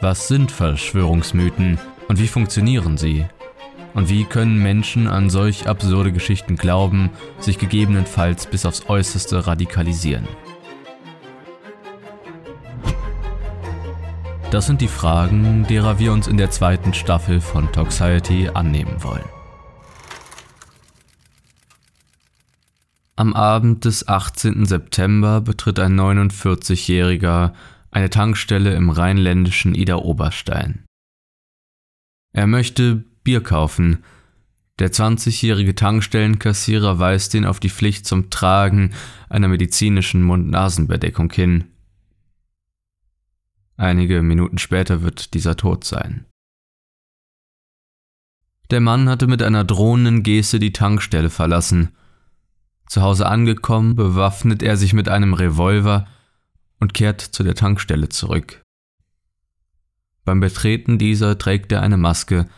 Was 0.00 0.28
sind 0.28 0.52
Verschwörungsmythen 0.52 1.78
und 2.08 2.18
wie 2.18 2.28
funktionieren 2.28 2.98
sie? 2.98 3.24
Und 3.94 4.10
wie 4.10 4.24
können 4.24 4.62
Menschen 4.62 5.06
an 5.06 5.30
solch 5.30 5.68
absurde 5.68 6.12
Geschichten 6.12 6.56
glauben, 6.56 7.10
sich 7.38 7.58
gegebenenfalls 7.58 8.46
bis 8.46 8.66
aufs 8.66 8.90
äußerste 8.90 9.46
radikalisieren? 9.46 10.28
Das 14.50 14.66
sind 14.66 14.82
die 14.82 14.88
Fragen, 14.88 15.66
derer 15.66 15.98
wir 15.98 16.12
uns 16.12 16.26
in 16.26 16.36
der 16.36 16.50
zweiten 16.50 16.92
Staffel 16.92 17.40
von 17.40 17.72
Toxiety 17.72 18.50
annehmen 18.52 19.02
wollen. 19.02 19.24
Am 23.16 23.32
Abend 23.32 23.86
des 23.86 24.06
18. 24.06 24.66
September 24.66 25.40
betritt 25.40 25.80
ein 25.80 25.98
49-Jähriger 25.98 27.52
eine 27.96 28.10
Tankstelle 28.10 28.74
im 28.74 28.90
rheinländischen 28.90 29.74
Ida-Oberstein. 29.74 30.84
Er 32.34 32.46
möchte 32.46 33.04
Bier 33.24 33.42
kaufen. 33.42 34.04
Der 34.78 34.92
20-jährige 34.92 35.74
Tankstellenkassierer 35.74 36.98
weist 36.98 37.32
ihn 37.32 37.46
auf 37.46 37.58
die 37.58 37.70
Pflicht 37.70 38.04
zum 38.04 38.28
Tragen 38.28 38.92
einer 39.30 39.48
medizinischen 39.48 40.22
Mund-Nasen-Bedeckung 40.24 41.32
hin. 41.32 41.68
Einige 43.78 44.20
Minuten 44.20 44.58
später 44.58 45.00
wird 45.00 45.32
dieser 45.32 45.56
tot 45.56 45.84
sein. 45.84 46.26
Der 48.70 48.82
Mann 48.82 49.08
hatte 49.08 49.26
mit 49.26 49.42
einer 49.42 49.64
drohenden 49.64 50.22
Geste 50.22 50.58
die 50.58 50.74
Tankstelle 50.74 51.30
verlassen. 51.30 51.96
Zu 52.88 53.00
Hause 53.00 53.24
angekommen, 53.26 53.96
bewaffnet 53.96 54.62
er 54.62 54.76
sich 54.76 54.92
mit 54.92 55.08
einem 55.08 55.32
Revolver 55.32 56.06
und 56.80 56.94
kehrt 56.94 57.20
zu 57.20 57.42
der 57.42 57.54
Tankstelle 57.54 58.08
zurück. 58.08 58.62
Beim 60.24 60.40
Betreten 60.40 60.98
dieser 60.98 61.38
trägt 61.38 61.72
er 61.72 61.82
eine 61.82 61.96
Maske. 61.96 62.48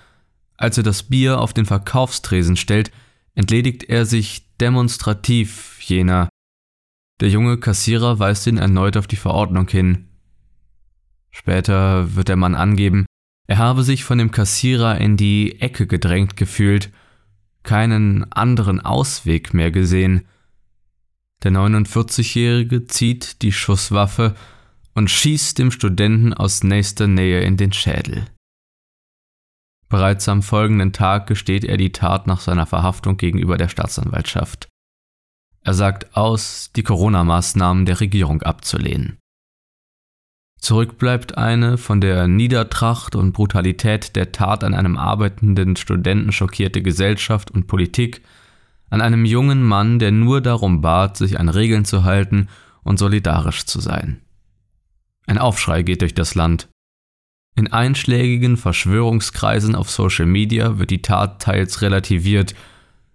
Als 0.57 0.79
er 0.79 0.83
das 0.83 1.05
Bier 1.05 1.41
auf 1.41 1.53
den 1.53 1.67
Verkaufstresen 1.67 2.57
stellt, 2.57 2.91
entledigt 3.35 3.85
er 3.85 4.07
sich 4.07 4.57
demonstrativ 4.59 5.81
jener. 5.81 6.29
Der 7.21 7.29
junge 7.29 7.59
Kassierer 7.59 8.19
weist 8.19 8.47
ihn 8.47 8.59
erneut 8.59 8.97
auf 8.97 9.07
die 9.07 9.17
Verordnung 9.17 9.69
hin. 9.69 10.09
Später 11.31 12.17
wird 12.17 12.29
der 12.29 12.37
Mann 12.37 12.55
angeben, 12.55 13.07
er 13.47 13.59
habe 13.59 13.83
sich 13.83 14.05
von 14.05 14.19
dem 14.19 14.31
Kassierer 14.31 15.01
in 15.01 15.17
die 15.17 15.61
Ecke 15.61 15.87
gedrängt 15.87 16.37
gefühlt, 16.37 16.91
keinen 17.63 18.31
anderen 18.33 18.81
Ausweg 18.81 19.55
mehr 19.55 19.71
gesehen, 19.71 20.27
der 21.43 21.53
49-Jährige 21.53 22.87
zieht 22.87 23.43
die 23.43 23.53
Schusswaffe 23.53 24.35
und 24.95 25.11
schießt 25.11 25.59
dem 25.59 25.71
Studenten 25.71 26.35
aus 26.35 26.65
nächster 26.65 27.07
Nähe 27.07 27.41
in 27.41 27.57
den 27.57 27.73
Schädel. 27.73 28.27
Bereits 29.89 30.29
am 30.29 30.43
folgenden 30.43 30.93
Tag 30.93 31.27
gesteht 31.27 31.65
er 31.65 31.77
die 31.77 31.93
Tat 31.93 32.27
nach 32.27 32.41
seiner 32.41 32.67
Verhaftung 32.67 33.17
gegenüber 33.17 33.57
der 33.57 33.69
Staatsanwaltschaft. 33.69 34.69
Er 35.63 35.75
sagt 35.75 36.17
aus, 36.17 36.71
die 36.77 36.83
Corona-Maßnahmen 36.83 37.87
der 37.87 38.01
Regierung 38.01 38.43
abzulehnen. 38.43 39.19
Zurück 40.61 40.99
bleibt 40.99 41.39
eine 41.39 41.79
von 41.79 42.01
der 42.01 42.27
Niedertracht 42.27 43.15
und 43.15 43.33
Brutalität 43.33 44.17
der 44.17 44.33
Tat 44.33 44.65
an 44.65 44.75
einem 44.75 44.97
arbeitenden 44.97 45.77
Studenten 45.77 46.33
schockierte 46.33 46.83
Gesellschaft 46.83 47.51
und 47.51 47.69
Politik, 47.69 48.23
an 48.91 49.01
einem 49.01 49.25
jungen 49.25 49.63
Mann, 49.63 49.99
der 49.99 50.13
nur 50.13 50.41
darum 50.41 50.81
bat, 50.81 51.17
sich 51.17 51.39
an 51.39 51.49
Regeln 51.49 51.85
zu 51.85 52.05
halten 52.05 52.49
und 52.83 52.99
solidarisch 52.99 53.67
zu 53.67 53.81
sein. 53.81 54.21
Ein 55.27 55.39
Aufschrei 55.39 55.83
geht 55.83 56.01
durch 56.01 56.15
das 56.15 56.35
Land. 56.35 56.69
In 57.55 57.73
einschlägigen 57.73 58.57
Verschwörungskreisen 58.57 59.75
auf 59.75 59.91
Social 59.91 60.27
Media 60.27 60.79
wird 60.79 60.91
die 60.91 61.03
Tat 61.03 61.43
teils 61.43 61.83
relativiert, 61.83 62.55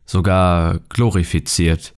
sogar 0.06 0.80
glorifiziert. 0.90 1.94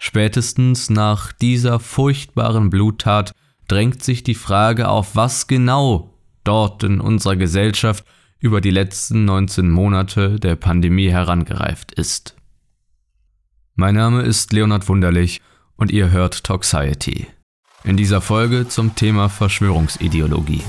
Spätestens 0.00 0.88
nach 0.88 1.32
dieser 1.32 1.80
furchtbaren 1.80 2.70
Bluttat 2.70 3.32
drängt 3.68 4.02
sich 4.02 4.22
die 4.22 4.34
Frage 4.34 4.88
auf, 4.88 5.16
was 5.16 5.46
genau 5.46 6.14
dort 6.44 6.82
in 6.82 7.00
unserer 7.00 7.36
Gesellschaft 7.36 8.04
über 8.38 8.60
die 8.60 8.70
letzten 8.70 9.26
19 9.26 9.68
Monate 9.68 10.40
der 10.40 10.56
Pandemie 10.56 11.10
herangereift 11.10 11.92
ist. 11.92 12.39
Mein 13.74 13.94
Name 13.94 14.22
ist 14.22 14.52
Leonhard 14.52 14.88
Wunderlich 14.88 15.40
und 15.76 15.90
ihr 15.90 16.10
hört 16.10 16.44
Toxiety. 16.44 17.26
In 17.84 17.96
dieser 17.96 18.20
Folge 18.20 18.68
zum 18.68 18.94
Thema 18.94 19.28
Verschwörungsideologie. 19.28 20.62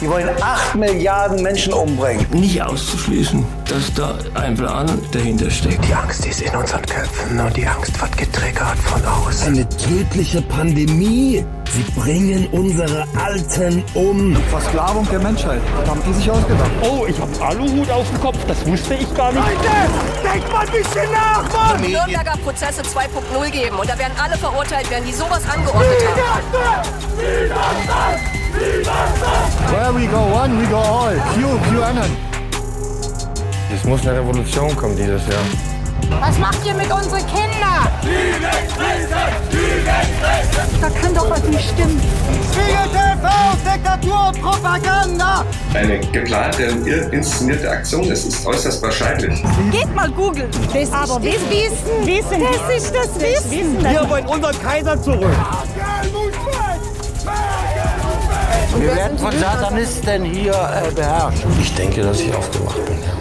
Die 0.00 0.08
wollen 0.08 0.28
8 0.40 0.76
Milliarden 0.76 1.42
Menschen 1.42 1.72
umbringen. 1.72 2.24
Nicht 2.30 2.62
auszuschließen, 2.62 3.44
dass 3.68 3.92
da 3.94 4.16
ein 4.34 4.54
Plan 4.54 4.86
dahinter 5.10 5.50
steckt. 5.50 5.84
Die 5.84 5.92
Angst 5.92 6.24
ist 6.24 6.40
in 6.40 6.54
unseren 6.54 6.82
Köpfen 6.82 7.40
und 7.40 7.56
die 7.56 7.66
Angst 7.66 8.00
wird 8.00 8.16
getriggert 8.16 8.78
von 8.78 9.04
außen. 9.04 9.54
Eine 9.54 9.68
tödliche 9.68 10.40
Pandemie. 10.42 11.44
Sie 11.72 12.00
bringen 12.00 12.46
unsere 12.52 13.04
Alten 13.22 13.82
um. 13.94 14.36
Versklavung 14.50 15.06
der 15.10 15.18
Menschheit. 15.18 15.60
Das 15.80 15.90
haben 15.90 16.00
die 16.06 16.12
sich 16.12 16.30
ausgedacht. 16.30 16.70
Oh, 16.82 17.04
ich 17.06 17.18
hab 17.20 17.28
Aluhut 17.42 17.90
auf 17.90 18.08
dem 18.08 18.20
Kopf. 18.20 18.38
Das 18.46 18.64
wusste 18.66 18.94
ich 18.94 19.14
gar 19.16 19.32
nicht. 19.32 19.44
Leute, 19.44 20.32
denkt 20.32 20.52
mal 20.52 20.60
ein 20.60 20.72
bisschen 20.72 21.10
nach, 21.12 21.52
Mann! 21.52 21.80
Nürnberger 21.80 22.38
Prozesse 22.44 22.82
2.0 22.82 23.50
geben 23.50 23.76
und 23.76 23.90
da 23.90 23.98
werden 23.98 24.14
alle 24.22 24.38
verurteilt 24.38 24.88
werden, 24.90 25.04
die 25.06 25.12
sowas 25.12 25.42
angeordnet 25.52 25.98
haben. 26.16 26.88
Widerstand! 27.18 28.37
Where 28.54 29.92
we 29.92 30.06
go 30.06 30.22
one, 30.32 30.58
we 30.58 30.66
go 30.66 30.78
all. 30.78 31.14
Q, 31.34 31.58
QAnon. 31.70 32.16
Es 33.74 33.84
muss 33.84 34.00
eine 34.06 34.18
Revolution 34.18 34.74
kommen 34.76 34.96
dieses 34.96 35.26
Jahr. 35.26 35.42
Was 36.20 36.38
macht 36.38 36.64
ihr 36.64 36.74
mit 36.74 36.90
unseren 36.90 37.26
Kindern? 37.26 37.86
Da 40.80 40.88
kann 40.90 41.14
doch 41.14 41.28
was 41.30 41.42
nicht 41.42 41.70
stimmen. 41.70 42.00
Spiegel 42.50 42.88
TV, 42.90 43.28
Diktatur 43.64 44.28
und 44.28 44.42
Propaganda. 44.42 45.44
Eine 45.74 45.98
geplante 45.98 46.72
und 46.72 46.86
inszenierte 46.86 47.70
Aktion, 47.70 48.10
es 48.10 48.24
ist 48.24 48.46
äußerst 48.46 48.82
wahrscheinlich. 48.82 49.42
Geht 49.70 49.94
mal 49.94 50.10
googeln. 50.10 50.50
Das 50.72 50.90
Aber 50.92 51.22
ist 51.22 51.36
das 51.36 51.50
Wissen. 52.06 52.40
Das 52.40 52.76
ist 52.76 52.94
das 52.94 53.20
Wissen. 53.20 53.82
Wir 53.82 54.08
wollen 54.08 54.26
unseren 54.26 54.58
Kaiser 54.62 55.00
zurück. 55.00 55.36
Wir 58.78 58.94
werden 58.94 59.18
von 59.18 59.32
Satanisten 59.32 60.24
hier 60.24 60.52
äh, 60.52 60.94
beherrscht. 60.94 61.44
Ich 61.60 61.74
denke, 61.74 62.00
dass 62.02 62.20
ich 62.20 62.32
aufgewacht 62.32 62.84
bin, 62.86 62.94
ja. 63.02 63.16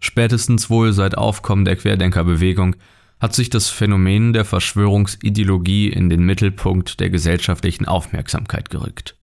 Spätestens 0.00 0.70
wohl 0.70 0.94
seit 0.94 1.18
Aufkommen 1.18 1.66
der 1.66 1.76
Querdenkerbewegung 1.76 2.76
hat 3.20 3.34
sich 3.34 3.50
das 3.50 3.68
Phänomen 3.68 4.32
der 4.32 4.46
Verschwörungsideologie 4.46 5.88
in 5.88 6.08
den 6.08 6.24
Mittelpunkt 6.24 7.00
der 7.00 7.10
gesellschaftlichen 7.10 7.86
Aufmerksamkeit 7.86 8.70
gerückt. 8.70 9.18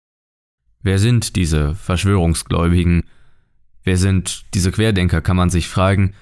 Wer 0.84 1.00
sind 1.00 1.36
diese 1.36 1.74
Verschwörungsgläubigen? 1.74 3.06
Wer 3.84 3.98
sind 3.98 4.46
diese 4.54 4.72
Querdenker, 4.72 5.22
kann 5.22 5.38
man 5.38 5.50
sich 5.50 5.68
fragen. 5.68 6.14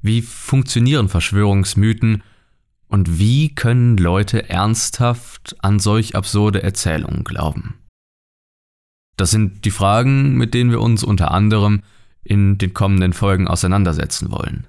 Wie 0.00 0.22
funktionieren 0.22 1.10
Verschwörungsmythen 1.10 2.22
Und 2.94 3.18
wie 3.18 3.52
können 3.52 3.96
Leute 3.96 4.48
ernsthaft 4.50 5.56
an 5.58 5.80
solch 5.80 6.14
absurde 6.14 6.62
Erzählungen 6.62 7.24
glauben? 7.24 7.74
Das 9.16 9.32
sind 9.32 9.64
die 9.64 9.72
Fragen, 9.72 10.36
mit 10.36 10.54
denen 10.54 10.70
wir 10.70 10.80
uns 10.80 11.02
unter 11.02 11.32
anderem 11.32 11.82
in 12.22 12.56
den 12.56 12.72
kommenden 12.72 13.12
Folgen 13.12 13.48
auseinandersetzen 13.48 14.30
wollen. 14.30 14.68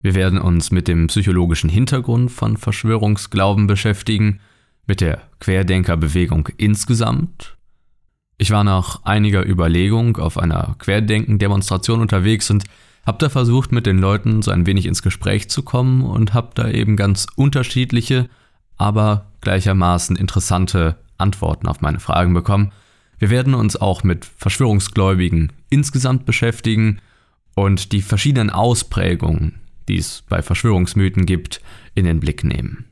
Wir 0.00 0.14
werden 0.14 0.38
uns 0.40 0.70
mit 0.70 0.86
dem 0.86 1.08
psychologischen 1.08 1.68
Hintergrund 1.68 2.30
von 2.30 2.56
Verschwörungsglauben 2.56 3.66
beschäftigen, 3.66 4.38
mit 4.86 5.00
der 5.00 5.22
Querdenkerbewegung 5.40 6.48
insgesamt. 6.58 7.56
Ich 8.38 8.52
war 8.52 8.62
nach 8.62 9.02
einiger 9.02 9.44
Überlegung 9.44 10.18
auf 10.18 10.38
einer 10.38 10.76
Querdenken-Demonstration 10.78 12.00
unterwegs 12.00 12.48
und 12.48 12.62
habe 13.06 13.18
da 13.18 13.28
versucht, 13.28 13.70
mit 13.70 13.86
den 13.86 13.98
Leuten 13.98 14.42
so 14.42 14.50
ein 14.50 14.66
wenig 14.66 14.84
ins 14.84 15.02
Gespräch 15.02 15.48
zu 15.48 15.62
kommen 15.62 16.02
und 16.02 16.34
habe 16.34 16.50
da 16.54 16.68
eben 16.68 16.96
ganz 16.96 17.26
unterschiedliche, 17.36 18.28
aber 18.76 19.30
gleichermaßen 19.40 20.16
interessante 20.16 20.96
Antworten 21.16 21.68
auf 21.68 21.80
meine 21.80 22.00
Fragen 22.00 22.34
bekommen. 22.34 22.72
Wir 23.18 23.30
werden 23.30 23.54
uns 23.54 23.76
auch 23.76 24.02
mit 24.02 24.24
Verschwörungsgläubigen 24.24 25.52
insgesamt 25.70 26.26
beschäftigen 26.26 27.00
und 27.54 27.92
die 27.92 28.02
verschiedenen 28.02 28.50
Ausprägungen, 28.50 29.60
die 29.88 29.96
es 29.96 30.24
bei 30.28 30.42
Verschwörungsmythen 30.42 31.24
gibt, 31.24 31.62
in 31.94 32.04
den 32.04 32.20
Blick 32.20 32.44
nehmen. 32.44 32.84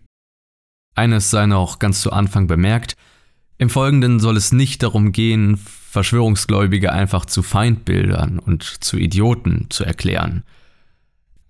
Eines 0.95 1.31
sei 1.31 1.47
noch 1.47 1.81
ganz 1.81 2.01
zu 2.01 2.13
Anfang 2.13 2.47
bemerkt, 2.47 2.97
im 3.59 3.69
Folgenden 3.69 4.21
soll 4.21 4.37
es 4.37 4.53
nicht 4.53 4.83
darum 4.83 5.13
gehen, 5.13 5.61
Verschwörungsgläubige 5.95 6.93
einfach 6.93 7.25
zu 7.25 7.45
Feindbildern 7.45 8.41
und 8.41 8.65
zu 8.65 8.97
Idioten 8.97 9.67
zu 9.71 9.85
erklären. 9.85 10.43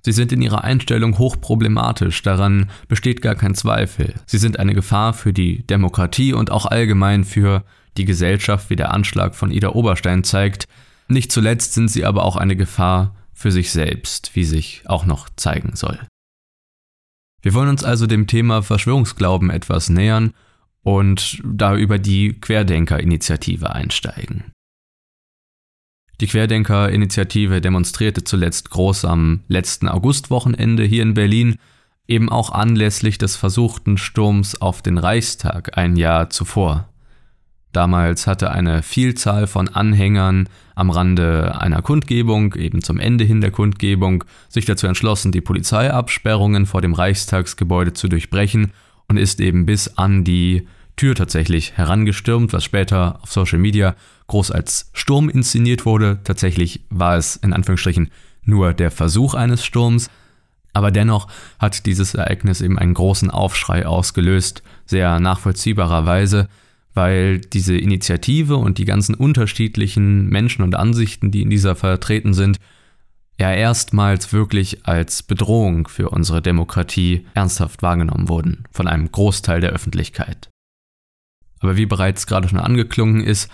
Sie 0.03 0.13
sind 0.13 0.33
in 0.33 0.43
ihrer 0.43 0.65
Einstellung 0.65 1.17
hochproblematisch, 1.17 2.21
daran 2.21 2.69
besteht 2.87 3.23
gar 3.23 3.37
kein 3.37 3.55
Zweifel. 3.55 4.13
Sie 4.27 4.37
sind 4.37 4.59
eine 4.59 4.75
Gefahr 4.75 5.15
für 5.15 5.33
die 5.33 5.67
Demokratie 5.67 6.35
und 6.35 6.51
auch 6.51 6.67
allgemein 6.67 7.25
für 7.25 7.65
die 7.97 8.05
Gesellschaft, 8.05 8.69
wie 8.69 8.77
der 8.77 8.93
Anschlag 8.93 9.35
von 9.35 9.51
Ida 9.51 9.71
Oberstein 9.71 10.25
zeigt. 10.25 10.67
Nicht 11.09 11.33
zuletzt 11.33 11.73
sind 11.73 11.89
sie 11.89 12.05
aber 12.05 12.23
auch 12.23 12.37
eine 12.37 12.55
Gefahr 12.55 13.17
für 13.33 13.51
sich 13.51 13.71
selbst, 13.71 14.33
wie 14.35 14.45
sich 14.45 14.83
auch 14.85 15.07
noch 15.07 15.31
zeigen 15.37 15.75
soll. 15.75 15.99
Wir 17.41 17.55
wollen 17.55 17.71
uns 17.71 17.83
also 17.83 18.07
dem 18.07 18.27
Thema 18.27 18.63
Verschwörungsglauben 18.63 19.49
etwas 19.49 19.89
nähern 19.89 20.35
und 20.85 21.41
da 21.45 21.75
über 21.75 21.99
die 21.99 22.39
Querdenker-Initiative 22.41 23.75
einsteigen. 23.75 24.45
Die 26.21 26.29
Querdenker-Initiative 26.29 27.61
demonstrierte 27.61 28.23
zuletzt 28.23 28.71
groß 28.71 29.05
am 29.07 29.41
letzten 29.49 29.89
Augustwochenende 29.89 30.85
hier 30.85 31.03
in 31.03 31.15
Berlin, 31.15 31.57
eben 32.07 32.29
auch 32.29 32.53
anlässlich 32.53 33.19
des 33.19 33.35
versuchten 33.35 33.97
Sturms 33.97 34.61
auf 34.61 34.83
den 34.83 34.99
Reichstag 34.99 35.77
ein 35.77 35.97
Jahr 35.97 36.31
zuvor. 36.31 36.89
Damals 37.73 38.29
hatte 38.29 38.53
eine 38.53 38.85
Vielzahl 38.85 39.49
von 39.49 39.69
Anhängern 39.69 40.49
am 40.77 40.91
Rande 40.91 41.61
einer 41.61 41.83
Kundgebung, 41.83 42.55
eben 42.55 42.83
zum 42.83 43.01
Ende 43.01 43.25
hin 43.25 43.41
der 43.41 43.51
Kundgebung, 43.51 44.23
sich 44.49 44.65
dazu 44.65 44.87
entschlossen, 44.87 45.33
die 45.33 45.41
Polizeiabsperrungen 45.41 46.67
vor 46.67 46.83
dem 46.83 46.93
Reichstagsgebäude 46.93 47.93
zu 47.95 48.07
durchbrechen 48.07 48.73
und 49.09 49.17
ist 49.17 49.41
eben 49.41 49.67
bis 49.67 49.97
an 49.97 50.25
die 50.25 50.67
Tür 50.97 51.15
tatsächlich 51.15 51.77
herangestürmt, 51.77 52.53
was 52.53 52.65
später 52.65 53.19
auf 53.23 53.33
Social 53.33 53.59
Media 53.59 53.97
groß 54.29 54.51
als 54.51 54.91
Sturm 54.93 55.29
inszeniert 55.29 55.87
wurde. 55.87 56.21
Tatsächlich 56.25 56.81
war 56.91 57.17
es 57.17 57.37
in 57.37 57.53
Anführungsstrichen 57.53 58.11
nur 58.45 58.75
der 58.75 58.91
Versuch 58.91 59.35
eines 59.35 59.65
Sturms, 59.65 60.11
aber 60.73 60.91
dennoch 60.91 61.29
hat 61.59 61.87
dieses 61.87 62.15
Ereignis 62.15 62.61
eben 62.61 62.79
einen 62.79 62.95
großen 62.95 63.31
Aufschrei 63.31 63.87
ausgelöst, 63.87 64.63
sehr 64.87 65.21
nachvollziehbarerweise, 65.21 66.49
weil 66.95 67.39
diese 67.39 67.77
Initiative 67.77 68.57
und 68.57 68.79
die 68.79 68.85
ganzen 68.85 69.15
unterschiedlichen 69.15 70.29
Menschen 70.29 70.63
und 70.63 70.75
Ansichten, 70.75 71.31
die 71.31 71.43
in 71.43 71.51
dieser 71.51 71.75
vertreten 71.75 72.35
sind, 72.35 72.59
ja 73.39 73.53
erstmals 73.53 74.33
wirklich 74.33 74.87
als 74.87 75.23
Bedrohung 75.23 75.89
für 75.89 76.11
unsere 76.11 76.41
Demokratie 76.41 77.27
ernsthaft 77.35 77.83
wahrgenommen 77.83 78.29
wurden 78.29 78.65
von 78.71 78.87
einem 78.87 79.11
Großteil 79.11 79.61
der 79.61 79.71
Öffentlichkeit. 79.71 80.51
Aber 81.61 81.77
wie 81.77 81.87
bereits 81.87 82.27
gerade 82.27 82.49
schon 82.49 82.61
angeklungen 82.61 83.25
ist, 83.25 83.51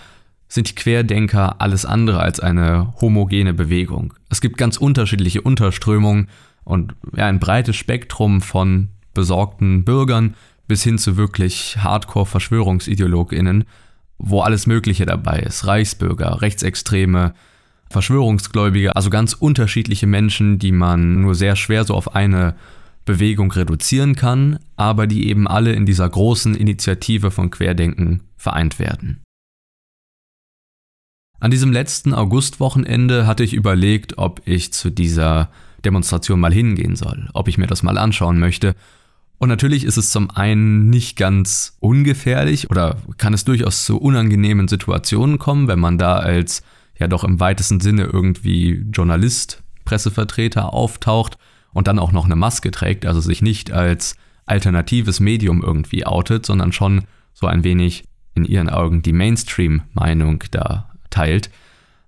sind 0.47 0.69
die 0.69 0.75
Querdenker 0.75 1.61
alles 1.61 1.85
andere 1.85 2.19
als 2.19 2.41
eine 2.41 2.93
homogene 2.99 3.53
Bewegung. 3.53 4.13
Es 4.29 4.41
gibt 4.41 4.57
ganz 4.57 4.77
unterschiedliche 4.77 5.41
Unterströmungen 5.41 6.27
und 6.65 6.93
ein 7.15 7.39
breites 7.39 7.77
Spektrum 7.77 8.41
von 8.41 8.89
besorgten 9.13 9.85
Bürgern 9.85 10.35
bis 10.67 10.83
hin 10.83 10.97
zu 10.97 11.15
wirklich 11.17 11.77
Hardcore-VerschwörungsideologInnen, 11.77 13.63
wo 14.17 14.41
alles 14.41 14.67
Mögliche 14.67 15.05
dabei 15.05 15.39
ist. 15.39 15.65
Reichsbürger, 15.65 16.41
Rechtsextreme, 16.41 17.33
Verschwörungsgläubige, 17.91 18.95
also 18.95 19.09
ganz 19.09 19.33
unterschiedliche 19.33 20.07
Menschen, 20.07 20.59
die 20.59 20.71
man 20.71 21.21
nur 21.21 21.35
sehr 21.35 21.55
schwer 21.55 21.83
so 21.83 21.93
auf 21.93 22.15
eine 22.15 22.55
Bewegung 23.05 23.51
reduzieren 23.51 24.15
kann, 24.15 24.59
aber 24.75 25.07
die 25.07 25.27
eben 25.27 25.47
alle 25.47 25.73
in 25.73 25.85
dieser 25.85 26.07
großen 26.07 26.55
Initiative 26.55 27.31
von 27.31 27.49
Querdenken 27.49 28.21
vereint 28.37 28.79
werden. 28.79 29.21
An 31.39 31.49
diesem 31.49 31.71
letzten 31.71 32.13
Augustwochenende 32.13 33.25
hatte 33.25 33.43
ich 33.43 33.53
überlegt, 33.53 34.19
ob 34.19 34.41
ich 34.45 34.71
zu 34.73 34.91
dieser 34.91 35.49
Demonstration 35.83 36.39
mal 36.39 36.53
hingehen 36.53 36.95
soll, 36.95 37.29
ob 37.33 37.47
ich 37.47 37.57
mir 37.57 37.65
das 37.65 37.81
mal 37.81 37.97
anschauen 37.97 38.37
möchte. 38.37 38.75
Und 39.39 39.49
natürlich 39.49 39.83
ist 39.83 39.97
es 39.97 40.11
zum 40.11 40.29
einen 40.29 40.91
nicht 40.91 41.17
ganz 41.17 41.77
ungefährlich 41.79 42.69
oder 42.69 42.97
kann 43.17 43.33
es 43.33 43.43
durchaus 43.43 43.85
zu 43.85 43.97
unangenehmen 43.97 44.67
Situationen 44.67 45.39
kommen, 45.39 45.67
wenn 45.67 45.79
man 45.79 45.97
da 45.97 46.17
als 46.17 46.61
ja 47.01 47.07
doch 47.07 47.23
im 47.23 47.39
weitesten 47.39 47.79
Sinne 47.79 48.03
irgendwie 48.03 48.85
Journalist, 48.91 49.63
Pressevertreter 49.83 50.73
auftaucht 50.73 51.37
und 51.73 51.87
dann 51.87 51.99
auch 51.99 52.11
noch 52.11 52.25
eine 52.25 52.35
Maske 52.35 52.71
trägt, 52.71 53.05
also 53.05 53.19
sich 53.19 53.41
nicht 53.41 53.71
als 53.71 54.15
alternatives 54.45 55.19
Medium 55.19 55.61
irgendwie 55.61 56.05
outet, 56.05 56.45
sondern 56.45 56.71
schon 56.71 57.03
so 57.33 57.47
ein 57.47 57.63
wenig 57.63 58.05
in 58.33 58.45
ihren 58.45 58.69
Augen 58.69 59.01
die 59.01 59.13
Mainstream-Meinung 59.13 60.43
da 60.51 60.89
teilt. 61.09 61.49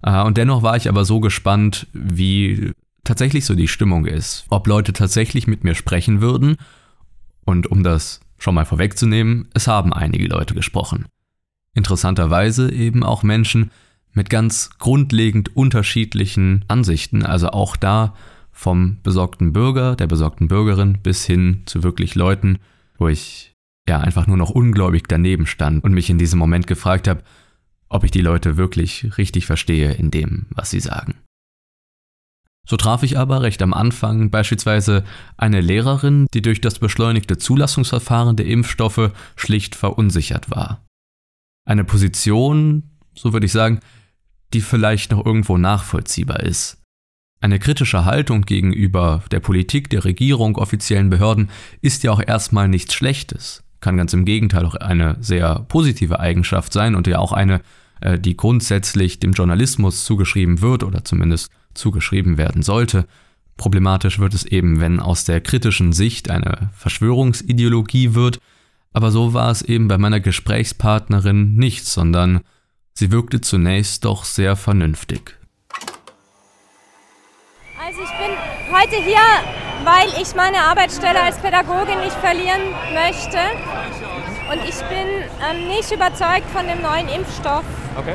Äh, 0.02 0.22
und 0.22 0.38
dennoch 0.38 0.64
war 0.64 0.78
ich 0.78 0.88
aber 0.88 1.06
so 1.06 1.20
gespannt, 1.20 1.88
wie 1.94 2.72
tatsächlich 3.04 3.46
so 3.46 3.56
die 3.56 3.68
Stimmung 3.68 4.06
ist, 4.06 4.46
ob 4.50 4.68
Leute 4.68 4.94
tatsächlich 4.94 5.48
mit 5.48 5.64
mir 5.64 5.76
sprechen 5.76 6.22
würden. 6.22 6.58
Und 7.46 7.68
um 7.68 7.84
das 7.84 8.22
schon 8.38 8.56
mal 8.56 8.66
vorwegzunehmen, 8.66 9.50
es 9.54 9.68
haben 9.68 9.94
einige 9.94 10.28
Leute 10.28 10.54
gesprochen. 10.54 11.06
Interessanterweise 11.74 12.72
eben 12.72 13.04
auch 13.04 13.24
Menschen, 13.24 13.72
mit 14.14 14.30
ganz 14.30 14.72
grundlegend 14.78 15.56
unterschiedlichen 15.56 16.66
Ansichten, 16.68 17.26
also 17.26 17.50
auch 17.50 17.76
da 17.76 18.16
vom 18.52 19.00
besorgten 19.02 19.52
Bürger, 19.54 19.96
der 19.96 20.08
besorgten 20.08 20.48
Bürgerin 20.48 21.00
bis 21.02 21.26
hin 21.26 21.64
zu 21.66 21.84
wirklich 21.84 22.16
Leuten, 22.16 22.60
wo 22.98 23.08
ich 23.08 23.54
ja 23.88 24.00
einfach 24.00 24.28
nur 24.28 24.38
noch 24.38 24.52
ungläubig 24.52 25.04
daneben 25.08 25.48
stand 25.48 25.84
und 25.84 25.94
mich 25.94 26.10
in 26.10 26.18
diesem 26.18 26.40
Moment 26.40 26.68
gefragt 26.68 27.08
habe, 27.08 27.24
ob 27.90 28.04
ich 28.04 28.12
die 28.12 28.22
Leute 28.22 28.58
wirklich 28.58 29.18
richtig 29.18 29.46
verstehe 29.46 29.92
in 29.94 30.12
dem, 30.12 30.46
was 30.52 30.70
sie 30.70 30.80
sagen. 30.80 31.16
So 32.66 32.78
traf 32.78 33.04
ich 33.04 33.18
aber 33.18 33.42
recht 33.42 33.62
am 33.62 33.74
Anfang 33.74 34.30
beispielsweise 34.30 35.04
eine 35.36 35.60
Lehrerin, 35.60 36.28
die 36.34 36.42
durch 36.42 36.62
das 36.62 36.80
beschleunigte 36.80 37.38
Zulassungsverfahren 37.38 38.38
der 38.38 38.46
Impfstoffe 38.46 39.12
schlicht 39.36 39.76
verunsichert 39.76 40.50
war. 40.50 40.86
Eine 41.66 41.84
Position, 41.84 42.92
so 43.16 43.34
würde 43.34 43.48
ich 43.48 43.52
sagen, 43.52 43.82
die 44.54 44.62
vielleicht 44.62 45.12
noch 45.12 45.26
irgendwo 45.26 45.58
nachvollziehbar 45.58 46.42
ist. 46.42 46.78
Eine 47.42 47.60
kritische 47.60 48.06
Haltung 48.06 48.44
gegenüber 48.44 49.22
der 49.32 49.42
Politik, 49.42 49.90
der 49.90 50.06
Regierung, 50.06 50.56
offiziellen 50.56 51.10
Behörden 51.10 51.50
ist 51.82 52.04
ja 52.04 52.12
auch 52.12 52.22
erstmal 52.26 52.70
nichts 52.70 52.94
Schlechtes, 52.94 53.64
kann 53.82 53.98
ganz 53.98 54.14
im 54.14 54.24
Gegenteil 54.24 54.66
auch 54.66 54.76
eine 54.76 55.18
sehr 55.20 55.66
positive 55.68 56.22
Eigenschaft 56.22 56.72
sein 56.72 56.96
und 56.96 57.06
ja 57.06 57.20
auch 57.20 57.34
eine, 57.34 57.62
äh, 58.00 58.18
die 58.18 58.38
grundsätzlich 58.38 59.20
dem 59.20 59.34
Journalismus 59.34 60.06
zugeschrieben 60.06 60.62
wird 60.62 60.86
oder 60.86 61.04
zumindest 61.04 61.52
zugeschrieben 61.74 62.38
werden 62.38 62.64
sollte. 62.64 63.08
Problematisch 63.58 64.20
wird 64.20 64.34
es 64.34 64.46
eben, 64.46 64.80
wenn 64.80 65.02
aus 65.02 65.26
der 65.26 65.42
kritischen 65.42 65.92
Sicht 65.92 66.30
eine 66.30 66.70
Verschwörungsideologie 66.76 68.14
wird, 68.14 68.40
aber 68.94 69.12
so 69.12 69.34
war 69.34 69.52
es 69.52 69.64
eben 69.64 69.90
bei 69.90 69.98
meiner 69.98 70.22
Gesprächspartnerin 70.22 71.56
nicht, 71.56 71.86
sondern 71.86 72.42
Sie 72.96 73.12
wirkte 73.12 73.42
zunächst 73.42 74.06
doch 74.06 74.24
sehr 74.24 74.56
vernünftig. 74.56 75.36
Also 77.84 78.02
ich 78.04 78.12
bin 78.12 78.38
heute 78.72 79.04
hier, 79.04 79.20
weil 79.84 80.08
ich 80.22 80.36
meine 80.36 80.60
Arbeitsstelle 80.60 81.20
als 81.22 81.38
Pädagogin 81.40 82.00
nicht 82.02 82.16
verlieren 82.18 82.62
möchte. 82.94 83.40
Und 84.52 84.64
ich 84.70 84.78
bin 84.86 85.08
ähm, 85.42 85.68
nicht 85.70 85.92
überzeugt 85.92 86.48
von 86.54 86.68
dem 86.68 86.82
neuen 86.84 87.08
Impfstoff. 87.10 87.66
Okay. 87.98 88.14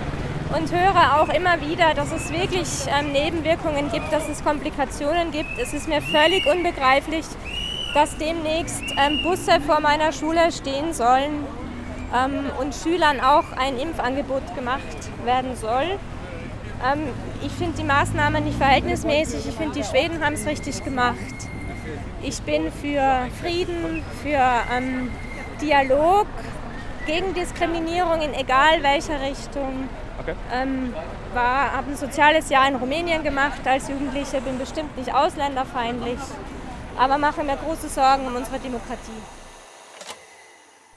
Und 0.57 0.71
höre 0.71 1.21
auch 1.21 1.29
immer 1.29 1.61
wieder, 1.61 1.93
dass 1.95 2.13
es 2.13 2.31
wirklich 2.31 2.69
ähm, 2.87 3.11
Nebenwirkungen 3.13 3.91
gibt, 3.91 4.13
dass 4.13 4.29
es 4.29 4.45
Komplikationen 4.45 5.33
gibt. 5.33 5.59
Es 5.59 5.75
ist 5.75 5.89
mir 5.89 6.01
völlig 6.01 6.47
unbegreiflich, 6.47 7.27
dass 7.95 8.17
demnächst 8.17 8.85
ähm, 8.97 9.23
Busse 9.25 9.61
vor 9.67 9.81
meiner 9.81 10.13
Schule 10.13 10.53
stehen 10.53 10.95
sollen 10.95 11.45
und 12.59 12.75
Schülern 12.75 13.21
auch 13.21 13.45
ein 13.57 13.79
Impfangebot 13.79 14.55
gemacht 14.55 14.83
werden 15.25 15.57
soll. 15.57 15.99
Ähm, 16.85 17.09
ich 17.45 17.53
finde 17.53 17.77
die 17.77 17.85
Maßnahme 17.85 18.41
nicht 18.41 18.57
verhältnismäßig. 18.57 19.47
Ich 19.47 19.55
finde, 19.55 19.75
die 19.75 19.85
Schweden 19.85 20.25
haben 20.25 20.35
es 20.35 20.47
richtig 20.47 20.83
gemacht. 20.85 21.17
Ich 22.23 22.41
bin 22.43 22.73
für 22.73 23.27
Frieden, 23.41 24.03
für 24.23 24.41
ähm, 24.73 25.11
Dialog, 25.61 26.27
gegen 27.07 27.33
Diskriminierung 27.35 28.21
in 28.21 28.35
egal 28.35 28.83
welcher 28.83 29.21
Richtung. 29.21 29.89
Okay. 30.21 30.35
Ähm, 30.53 30.95
habe 31.35 31.91
ein 31.91 31.97
soziales 31.97 32.51
Jahr 32.51 32.69
in 32.69 32.77
Rumänien 32.77 33.23
gemacht 33.23 33.61
als 33.65 33.89
Jugendliche, 33.89 34.41
bin 34.41 34.59
bestimmt 34.59 34.97
nicht 34.97 35.15
ausländerfeindlich, 35.15 36.19
aber 36.99 37.17
mache 37.17 37.45
mir 37.45 37.57
große 37.57 37.89
Sorgen 37.89 38.27
um 38.27 38.35
unsere 38.35 38.59
Demokratie. 38.59 39.23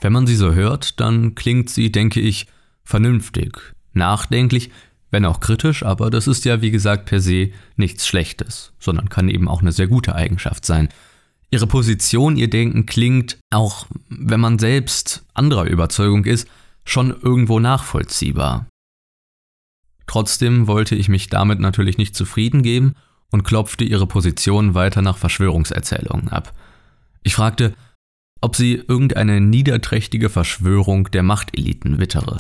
Wenn 0.01 0.13
man 0.13 0.27
sie 0.27 0.36
so 0.36 0.53
hört, 0.53 1.00
dann 1.00 1.36
klingt 1.36 1.70
sie, 1.70 1.91
denke 1.91 2.20
ich, 2.20 2.48
vernünftig, 2.84 3.58
nachdenklich, 3.93 4.72
wenn 5.12 5.25
auch 5.25 5.39
kritisch, 5.39 5.84
aber 5.84 6.10
das 6.10 6.27
ist 6.27 6.43
ja 6.46 6.62
wie 6.62 6.72
gesagt 6.72 7.05
per 7.05 7.22
se 7.22 7.51
nichts 7.75 8.08
Schlechtes, 8.08 8.74
sondern 8.79 9.10
kann 9.10 9.29
eben 9.29 9.48
auch 9.48 9.62
eine 9.62 9.72
sehr 9.72 9.88
gute 9.88 10.15
Eigenschaft 10.15 10.65
sein. 10.65 10.89
Ihre 11.51 11.67
Position, 11.67 12.38
ihr 12.38 12.50
Denken 12.50 12.86
klingt, 12.86 13.38
auch 13.51 13.86
wenn 14.10 14.39
man 14.39 14.58
selbst 14.58 15.24
anderer 15.34 15.65
Überzeugung 15.65 16.25
ist, 16.25 16.48
schon 16.86 17.13
irgendwo 17.22 17.60
nachvollziehbar. 17.60 18.67
Trotzdem 20.08 20.67
wollte 20.67 20.96
ich 20.96 21.10
mich 21.10 21.27
damit 21.29 21.60
natürlich 21.60 21.98
nicht 21.98 22.15
zufrieden 22.15 22.63
geben 22.63 22.96
und 23.29 23.43
klopfte 23.43 23.84
ihre 23.84 24.08
Position 24.08 24.74
weiter 24.74 25.01
nach 25.01 25.17
Verschwörungserzählungen 25.17 26.29
ab. 26.29 26.53
Ich 27.22 27.36
fragte, 27.36 27.74
ob 28.41 28.55
sie 28.55 28.83
irgendeine 28.88 29.39
niederträchtige 29.39 30.29
Verschwörung 30.29 31.10
der 31.12 31.24
Machteliten 31.24 32.00
wittere. 32.00 32.38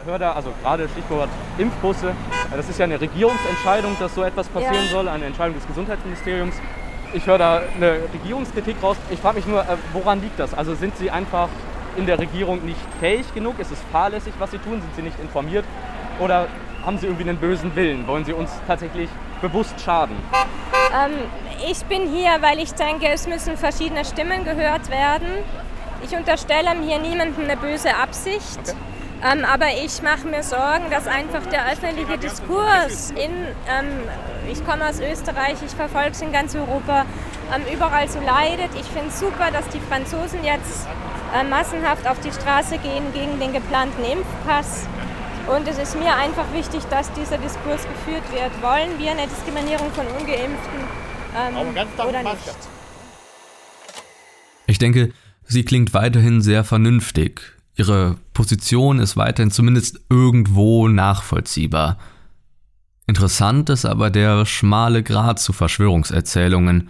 Ich 0.00 0.10
höre 0.10 0.18
da, 0.18 0.32
also 0.32 0.52
gerade 0.60 0.88
Stichwort 0.88 1.30
Impfbusse, 1.56 2.12
das 2.54 2.68
ist 2.68 2.78
ja 2.78 2.84
eine 2.84 3.00
Regierungsentscheidung, 3.00 3.96
dass 3.98 4.14
so 4.14 4.22
etwas 4.22 4.48
passieren 4.48 4.84
ja. 4.84 4.90
soll, 4.90 5.08
eine 5.08 5.24
Entscheidung 5.24 5.54
des 5.54 5.66
Gesundheitsministeriums. 5.66 6.54
Ich 7.14 7.26
höre 7.26 7.38
da 7.38 7.62
eine 7.76 8.00
Regierungskritik 8.12 8.76
raus. 8.82 8.96
Ich 9.10 9.20
frage 9.20 9.36
mich 9.36 9.46
nur, 9.46 9.62
äh, 9.62 9.76
woran 9.92 10.20
liegt 10.20 10.38
das? 10.38 10.52
Also 10.52 10.74
sind 10.74 10.96
Sie 10.98 11.10
einfach 11.10 11.48
in 11.96 12.06
der 12.06 12.18
Regierung 12.18 12.64
nicht 12.66 12.80
fähig 13.00 13.32
genug? 13.32 13.58
Ist 13.60 13.70
es 13.70 13.78
fahrlässig, 13.92 14.34
was 14.38 14.50
Sie 14.50 14.58
tun? 14.58 14.80
Sind 14.80 14.94
Sie 14.96 15.02
nicht 15.02 15.18
informiert? 15.20 15.64
Oder 16.18 16.48
haben 16.84 16.98
Sie 16.98 17.06
irgendwie 17.06 17.28
einen 17.28 17.38
bösen 17.38 17.74
Willen? 17.76 18.06
Wollen 18.06 18.24
Sie 18.24 18.32
uns 18.32 18.50
tatsächlich 18.66 19.08
bewusst 19.40 19.80
schaden? 19.80 20.16
Ähm, 20.94 21.12
ich 21.70 21.84
bin 21.86 22.08
hier, 22.08 22.36
weil 22.40 22.58
ich 22.58 22.72
denke, 22.74 23.08
es 23.08 23.26
müssen 23.26 23.56
verschiedene 23.56 24.04
Stimmen 24.04 24.44
gehört 24.44 24.90
werden. 24.90 25.28
Ich 26.04 26.16
unterstelle 26.16 26.70
hier 26.82 26.98
niemandem 26.98 27.44
eine 27.44 27.56
böse 27.56 27.96
Absicht. 27.96 28.60
Okay. 28.62 28.76
Ähm, 29.24 29.44
aber 29.44 29.68
ich 29.82 30.02
mache 30.02 30.26
mir 30.28 30.42
Sorgen, 30.42 30.90
dass 30.90 31.06
einfach 31.06 31.46
der 31.46 31.72
öffentliche 31.72 32.18
Diskurs 32.18 33.10
in, 33.12 33.30
ähm, 33.32 33.86
ich 34.52 34.64
komme 34.66 34.86
aus 34.86 35.00
Österreich, 35.00 35.54
ich 35.64 35.72
verfolge 35.72 36.10
es 36.10 36.20
in 36.20 36.30
ganz 36.30 36.54
Europa, 36.54 37.06
ähm, 37.54 37.62
überall 37.72 38.06
so 38.08 38.20
leidet. 38.20 38.68
Ich 38.78 38.86
finde 38.86 39.08
es 39.08 39.18
super, 39.18 39.50
dass 39.50 39.66
die 39.68 39.80
Franzosen 39.80 40.44
jetzt 40.44 40.86
äh, 41.34 41.42
massenhaft 41.42 42.06
auf 42.06 42.20
die 42.20 42.32
Straße 42.32 42.76
gehen 42.78 43.04
gegen 43.14 43.40
den 43.40 43.54
geplanten 43.54 44.04
Impfpass. 44.04 44.86
Und 45.46 45.68
es 45.68 45.78
ist 45.78 45.98
mir 45.98 46.16
einfach 46.16 46.50
wichtig, 46.54 46.82
dass 46.90 47.12
dieser 47.12 47.36
Diskurs 47.36 47.82
geführt 47.82 48.24
wird. 48.32 48.50
Wollen 48.62 48.98
wir 48.98 49.10
eine 49.10 49.26
Diskriminierung 49.26 49.90
von 49.92 50.06
Ungeimpften 50.06 50.80
ähm, 51.36 52.08
oder 52.08 52.22
nicht? 52.22 52.56
Ich 54.66 54.78
denke, 54.78 55.12
sie 55.44 55.64
klingt 55.64 55.92
weiterhin 55.92 56.40
sehr 56.40 56.64
vernünftig. 56.64 57.42
Ihre 57.76 58.16
Position 58.32 58.98
ist 58.98 59.16
weiterhin 59.16 59.50
zumindest 59.50 60.00
irgendwo 60.08 60.88
nachvollziehbar. 60.88 61.98
Interessant 63.06 63.68
ist 63.68 63.84
aber 63.84 64.08
der 64.10 64.46
schmale 64.46 65.02
Grad 65.02 65.38
zu 65.38 65.52
Verschwörungserzählungen. 65.52 66.88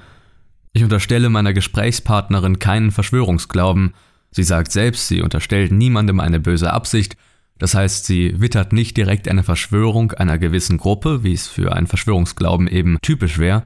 Ich 0.73 0.85
unterstelle 0.85 1.29
meiner 1.29 1.53
Gesprächspartnerin 1.53 2.61
keinen 2.61 2.93
Verschwörungsglauben, 2.93 3.95
Sie 4.37 4.43
sagt 4.43 4.73
selbst, 4.73 5.07
sie 5.07 5.23
unterstellt 5.23 5.71
niemandem 5.71 6.19
eine 6.19 6.41
böse 6.41 6.73
Absicht, 6.73 7.17
das 7.59 7.75
heißt, 7.75 8.07
sie 8.07 8.41
wittert 8.41 8.73
nicht 8.73 8.97
direkt 8.97 9.29
eine 9.29 9.45
Verschwörung 9.45 10.13
einer 10.13 10.39
gewissen 10.39 10.77
Gruppe, 10.77 11.23
wie 11.23 11.33
es 11.33 11.47
für 11.47 11.73
einen 11.75 11.87
Verschwörungsglauben 11.87 12.67
eben 12.67 12.99
typisch 13.01 13.39
wäre. 13.39 13.65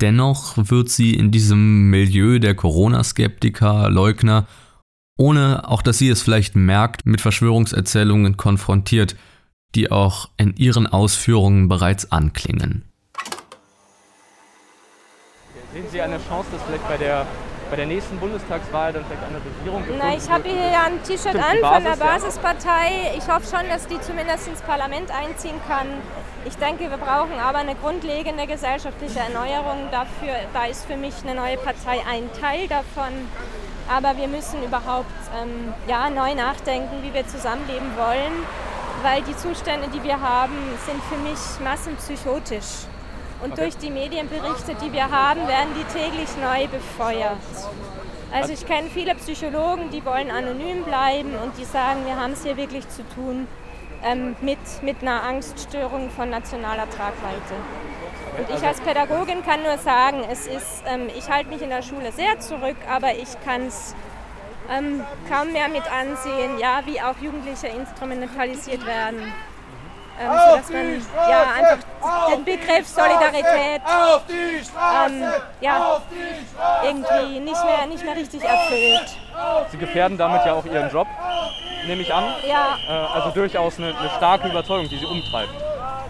Dennoch 0.00 0.54
wird 0.56 0.88
sie 0.88 1.14
in 1.14 1.30
diesem 1.30 1.90
Milieu 1.90 2.38
der 2.38 2.54
Corona-Skeptiker, 2.54 3.90
Leugner, 3.90 4.46
ohne 5.16 5.68
auch 5.68 5.82
dass 5.82 5.98
sie 5.98 6.08
es 6.08 6.22
vielleicht 6.22 6.56
merkt, 6.56 7.06
mit 7.06 7.20
Verschwörungserzählungen 7.20 8.36
konfrontiert, 8.36 9.16
die 9.74 9.90
auch 9.90 10.30
in 10.36 10.56
ihren 10.56 10.86
Ausführungen 10.86 11.68
bereits 11.68 12.10
anklingen. 12.10 12.84
Sehen 15.72 15.84
Sie 15.90 16.00
eine 16.00 16.18
Chance, 16.28 16.48
dass 16.52 16.62
vielleicht 16.62 16.88
bei 16.88 16.96
der 16.96 17.26
bei 17.70 17.76
der 17.76 17.86
nächsten 17.86 18.18
Bundestagswahl 18.18 18.92
dann 18.92 19.04
vielleicht 19.04 19.22
eine 19.24 19.40
Regierung 19.44 19.84
Na, 19.98 20.14
ich 20.14 20.28
habe 20.28 20.48
hier 20.48 20.70
ja 20.70 20.84
ein 20.84 21.02
T-Shirt 21.02 21.34
an 21.34 21.60
Basis, 21.60 21.68
von 21.68 21.84
der 21.84 21.96
Basispartei. 21.96 23.14
Ich 23.16 23.28
hoffe 23.28 23.56
schon, 23.56 23.68
dass 23.68 23.86
die 23.86 24.00
zumindest 24.00 24.48
ins 24.48 24.62
Parlament 24.62 25.10
einziehen 25.10 25.60
kann. 25.66 25.86
Ich 26.44 26.56
denke, 26.56 26.90
wir 26.90 26.98
brauchen 26.98 27.38
aber 27.42 27.58
eine 27.58 27.74
grundlegende 27.74 28.46
gesellschaftliche 28.46 29.20
Erneuerung. 29.20 29.88
Dafür, 29.90 30.34
da 30.52 30.66
ist 30.66 30.84
für 30.84 30.96
mich 30.96 31.14
eine 31.22 31.34
neue 31.34 31.56
Partei 31.56 32.02
ein 32.10 32.30
Teil 32.40 32.68
davon. 32.68 33.12
Aber 33.88 34.16
wir 34.16 34.28
müssen 34.28 34.62
überhaupt 34.62 35.10
ähm, 35.40 35.74
ja, 35.86 36.08
neu 36.10 36.34
nachdenken, 36.34 37.02
wie 37.02 37.12
wir 37.12 37.26
zusammenleben 37.26 37.96
wollen, 37.96 38.32
weil 39.02 39.22
die 39.22 39.36
Zustände, 39.36 39.88
die 39.88 40.02
wir 40.02 40.20
haben, 40.20 40.54
sind 40.86 41.02
für 41.04 41.18
mich 41.18 41.38
massenpsychotisch. 41.62 42.86
Und 43.42 43.52
okay. 43.52 43.62
durch 43.62 43.76
die 43.76 43.90
Medienberichte, 43.90 44.74
die 44.82 44.92
wir 44.92 45.10
haben, 45.10 45.46
werden 45.46 45.74
die 45.76 45.84
täglich 45.98 46.28
neu 46.40 46.66
befeuert. 46.68 47.38
Also 48.32 48.52
ich 48.52 48.66
kenne 48.66 48.88
viele 48.90 49.14
Psychologen, 49.14 49.90
die 49.90 50.04
wollen 50.04 50.30
anonym 50.30 50.82
bleiben 50.82 51.34
und 51.36 51.56
die 51.56 51.64
sagen, 51.64 52.04
wir 52.04 52.16
haben 52.16 52.32
es 52.32 52.42
hier 52.42 52.56
wirklich 52.56 52.88
zu 52.88 53.08
tun 53.14 53.46
ähm, 54.02 54.34
mit, 54.40 54.58
mit 54.82 55.02
einer 55.02 55.22
Angststörung 55.22 56.10
von 56.10 56.30
nationaler 56.30 56.88
Tragweite. 56.90 57.54
Und 58.36 58.50
ich 58.56 58.66
als 58.66 58.80
Pädagogin 58.80 59.44
kann 59.44 59.62
nur 59.62 59.78
sagen, 59.78 60.24
es 60.28 60.48
ist, 60.48 60.82
ähm, 60.86 61.08
ich 61.16 61.30
halte 61.30 61.48
mich 61.48 61.62
in 61.62 61.70
der 61.70 61.82
Schule 61.82 62.10
sehr 62.10 62.40
zurück, 62.40 62.76
aber 62.90 63.14
ich 63.14 63.40
kann 63.44 63.66
es 63.66 63.94
ähm, 64.68 65.04
kaum 65.30 65.52
mehr 65.52 65.68
mit 65.68 65.84
ansehen, 65.92 66.58
ja, 66.58 66.82
wie 66.86 67.00
auch 67.00 67.16
Jugendliche 67.20 67.68
instrumentalisiert 67.68 68.84
werden 68.84 69.32
ähm, 70.20 70.32
sodass 70.50 70.70
man 70.70 71.02
ja, 71.28 71.42
einfach 71.54 72.30
den 72.30 72.44
Begriff 72.44 72.88
Solidarität 72.88 73.82
ähm, 75.06 75.24
ja, 75.60 76.00
irgendwie 76.84 77.40
nicht 77.40 77.64
mehr, 77.64 77.86
nicht 77.86 78.04
mehr 78.04 78.16
richtig 78.16 78.42
erfüllt. 78.42 79.16
Sie 79.70 79.78
gefährden 79.78 80.16
damit 80.16 80.44
ja 80.44 80.54
auch 80.54 80.64
Ihren 80.64 80.90
Job, 80.90 81.08
nehme 81.86 82.02
ich 82.02 82.12
an. 82.12 82.24
Ja. 82.46 82.78
Äh, 82.88 82.92
also 82.92 83.30
durchaus 83.30 83.78
eine, 83.78 83.96
eine, 83.96 84.10
starke 84.10 84.48
Überzeugung, 84.48 84.88
die 84.88 84.98
Sie 84.98 85.06
umtreibt. 85.06 85.54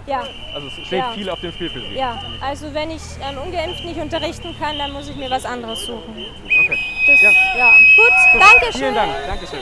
Ja. 0.06 0.22
Also 0.54 0.68
es 0.68 0.86
steht 0.86 0.98
ja. 0.98 1.12
viel 1.12 1.30
auf 1.30 1.40
dem 1.40 1.52
Spiel 1.52 1.70
für 1.70 1.80
Sie. 1.80 1.94
Ja, 1.94 2.20
also 2.42 2.72
wenn 2.74 2.90
ich 2.90 3.02
ähm, 3.26 3.38
ungeimpft 3.38 3.84
nicht 3.84 3.98
unterrichten 3.98 4.54
kann, 4.60 4.76
dann 4.76 4.92
muss 4.92 5.08
ich 5.08 5.16
mir 5.16 5.30
was 5.30 5.46
anderes 5.46 5.80
suchen. 5.86 6.14
Okay. 6.44 6.78
Das, 7.06 7.22
ja. 7.22 7.30
ja. 7.56 7.72
Gut, 7.96 8.32
Gut. 8.32 8.42
danke 8.42 8.64
schön. 8.66 8.80
Vielen 8.80 8.94
Dank, 8.94 9.12
danke 9.26 9.46
schön. 9.46 9.60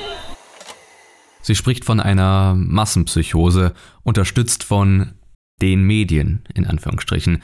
Sie 1.43 1.57
spricht 1.57 1.85
von 1.85 2.01
einer 2.01 2.55
Massenpsychose, 2.55 3.75
unterstützt 4.05 4.65
von 4.65 5.13
den 5.61 5.85
Medien, 5.85 6.45
in 6.55 6.67
Anführungsstrichen. 6.67 7.43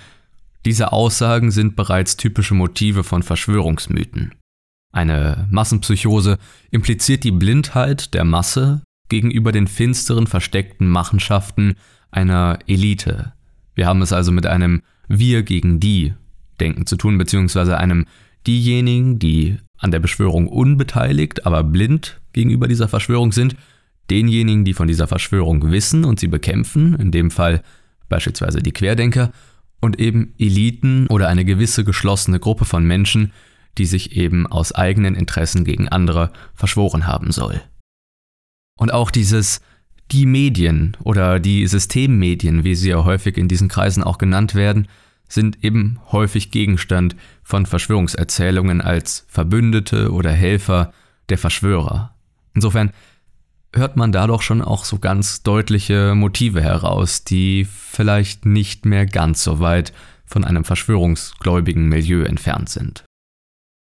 Diese 0.64 0.92
Aussagen 0.92 1.50
sind 1.50 1.76
bereits 1.76 2.16
typische 2.16 2.54
Motive 2.54 3.04
von 3.04 3.22
Verschwörungsmythen. 3.22 4.34
Eine 4.92 5.48
Massenpsychose 5.50 6.38
impliziert 6.70 7.24
die 7.24 7.30
Blindheit 7.30 8.14
der 8.14 8.24
Masse 8.24 8.82
gegenüber 9.08 9.52
den 9.52 9.66
finsteren, 9.66 10.26
versteckten 10.26 10.88
Machenschaften 10.88 11.74
einer 12.10 12.58
Elite. 12.66 13.32
Wir 13.74 13.86
haben 13.86 14.02
es 14.02 14.12
also 14.12 14.32
mit 14.32 14.46
einem 14.46 14.82
Wir 15.08 15.42
gegen 15.42 15.80
die 15.80 16.14
Denken 16.60 16.86
zu 16.86 16.96
tun, 16.96 17.18
beziehungsweise 17.18 17.78
einem 17.78 18.06
diejenigen, 18.46 19.18
die 19.18 19.58
an 19.78 19.90
der 19.90 20.00
Beschwörung 20.00 20.48
unbeteiligt, 20.48 21.46
aber 21.46 21.62
blind 21.62 22.20
gegenüber 22.32 22.66
dieser 22.68 22.88
Verschwörung 22.88 23.32
sind, 23.32 23.56
denjenigen, 24.10 24.64
die 24.64 24.74
von 24.74 24.88
dieser 24.88 25.06
Verschwörung 25.06 25.70
wissen 25.70 26.04
und 26.04 26.20
sie 26.20 26.28
bekämpfen, 26.28 26.94
in 26.94 27.10
dem 27.10 27.30
Fall 27.30 27.62
beispielsweise 28.08 28.62
die 28.62 28.72
Querdenker, 28.72 29.32
und 29.80 30.00
eben 30.00 30.34
Eliten 30.38 31.06
oder 31.06 31.28
eine 31.28 31.44
gewisse 31.44 31.84
geschlossene 31.84 32.40
Gruppe 32.40 32.64
von 32.64 32.84
Menschen, 32.84 33.32
die 33.76 33.86
sich 33.86 34.16
eben 34.16 34.46
aus 34.46 34.72
eigenen 34.72 35.14
Interessen 35.14 35.64
gegen 35.64 35.88
andere 35.88 36.32
verschworen 36.54 37.06
haben 37.06 37.30
soll. 37.30 37.60
Und 38.76 38.92
auch 38.92 39.10
dieses 39.10 39.60
die 40.10 40.26
Medien 40.26 40.96
oder 41.04 41.38
die 41.38 41.66
Systemmedien, 41.66 42.64
wie 42.64 42.74
sie 42.74 42.90
ja 42.90 43.04
häufig 43.04 43.36
in 43.36 43.46
diesen 43.46 43.68
Kreisen 43.68 44.02
auch 44.02 44.18
genannt 44.18 44.54
werden, 44.54 44.88
sind 45.28 45.62
eben 45.62 46.00
häufig 46.10 46.50
Gegenstand 46.50 47.14
von 47.42 47.66
Verschwörungserzählungen 47.66 48.80
als 48.80 49.26
Verbündete 49.28 50.10
oder 50.10 50.30
Helfer 50.30 50.92
der 51.28 51.36
Verschwörer. 51.36 52.14
Insofern 52.54 52.92
hört 53.74 53.96
man 53.96 54.12
da 54.12 54.26
doch 54.26 54.42
schon 54.42 54.62
auch 54.62 54.84
so 54.84 54.98
ganz 54.98 55.42
deutliche 55.42 56.14
Motive 56.14 56.62
heraus, 56.62 57.24
die 57.24 57.64
vielleicht 57.64 58.46
nicht 58.46 58.84
mehr 58.84 59.06
ganz 59.06 59.44
so 59.44 59.60
weit 59.60 59.92
von 60.24 60.44
einem 60.44 60.64
verschwörungsgläubigen 60.64 61.88
Milieu 61.88 62.22
entfernt 62.22 62.68
sind. 62.68 63.04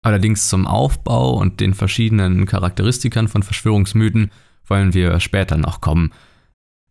Allerdings 0.03 0.49
zum 0.49 0.65
Aufbau 0.65 1.33
und 1.33 1.59
den 1.59 1.73
verschiedenen 1.73 2.45
Charakteristikern 2.45 3.27
von 3.27 3.43
Verschwörungsmythen 3.43 4.31
wollen 4.65 4.93
wir 4.93 5.19
später 5.19 5.57
noch 5.57 5.81
kommen. 5.81 6.11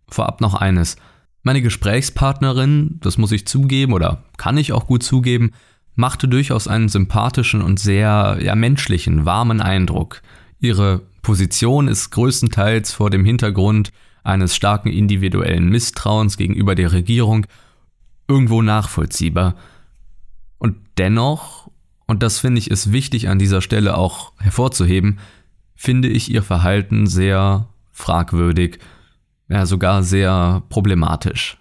Vorab 0.09 0.41
noch 0.41 0.55
eines. 0.55 0.97
Meine 1.43 1.63
Gesprächspartnerin, 1.63 2.99
das 3.01 3.19
muss 3.19 3.33
ich 3.33 3.47
zugeben 3.47 3.93
oder 3.95 4.25
kann 4.37 4.59
ich 4.59 4.73
auch 4.73 4.87
gut 4.87 5.03
zugeben, 5.03 5.53
machte 5.95 6.29
durchaus 6.29 6.69
einen 6.69 6.89
sympathischen 6.89 7.63
und 7.63 7.81
sehr 7.81 8.39
ja, 8.41 8.55
menschlichen, 8.55 9.25
warmen 9.25 9.61
Eindruck. 9.61 10.23
Ihre 10.61 11.03
Position 11.23 11.89
ist 11.89 12.11
größtenteils 12.11 12.93
vor 12.93 13.11
dem 13.11 13.25
Hintergrund 13.25 13.93
eines 14.23 14.55
starken 14.55 14.89
individuellen 14.91 15.69
Misstrauens 15.69 16.37
gegenüber 16.37 16.75
der 16.75 16.93
Regierung 16.93 17.47
irgendwo 18.29 18.63
nachvollziehbar. 18.63 19.57
Und 20.59 20.77
dennoch, 20.99 21.71
und 22.07 22.23
das 22.23 22.39
finde 22.39 22.59
ich 22.59 22.71
ist 22.71 22.93
wichtig 22.93 23.29
an 23.29 23.39
dieser 23.39 23.63
Stelle 23.63 23.97
auch 23.97 24.33
hervorzuheben, 24.39 25.19
finde 25.75 26.09
ich 26.09 26.31
ihr 26.31 26.43
Verhalten 26.43 27.07
sehr 27.07 27.69
fragwürdig, 27.91 28.79
ja 29.49 29.67
sogar 29.67 30.03
sehr 30.03 30.63
problematisch. 30.69 31.57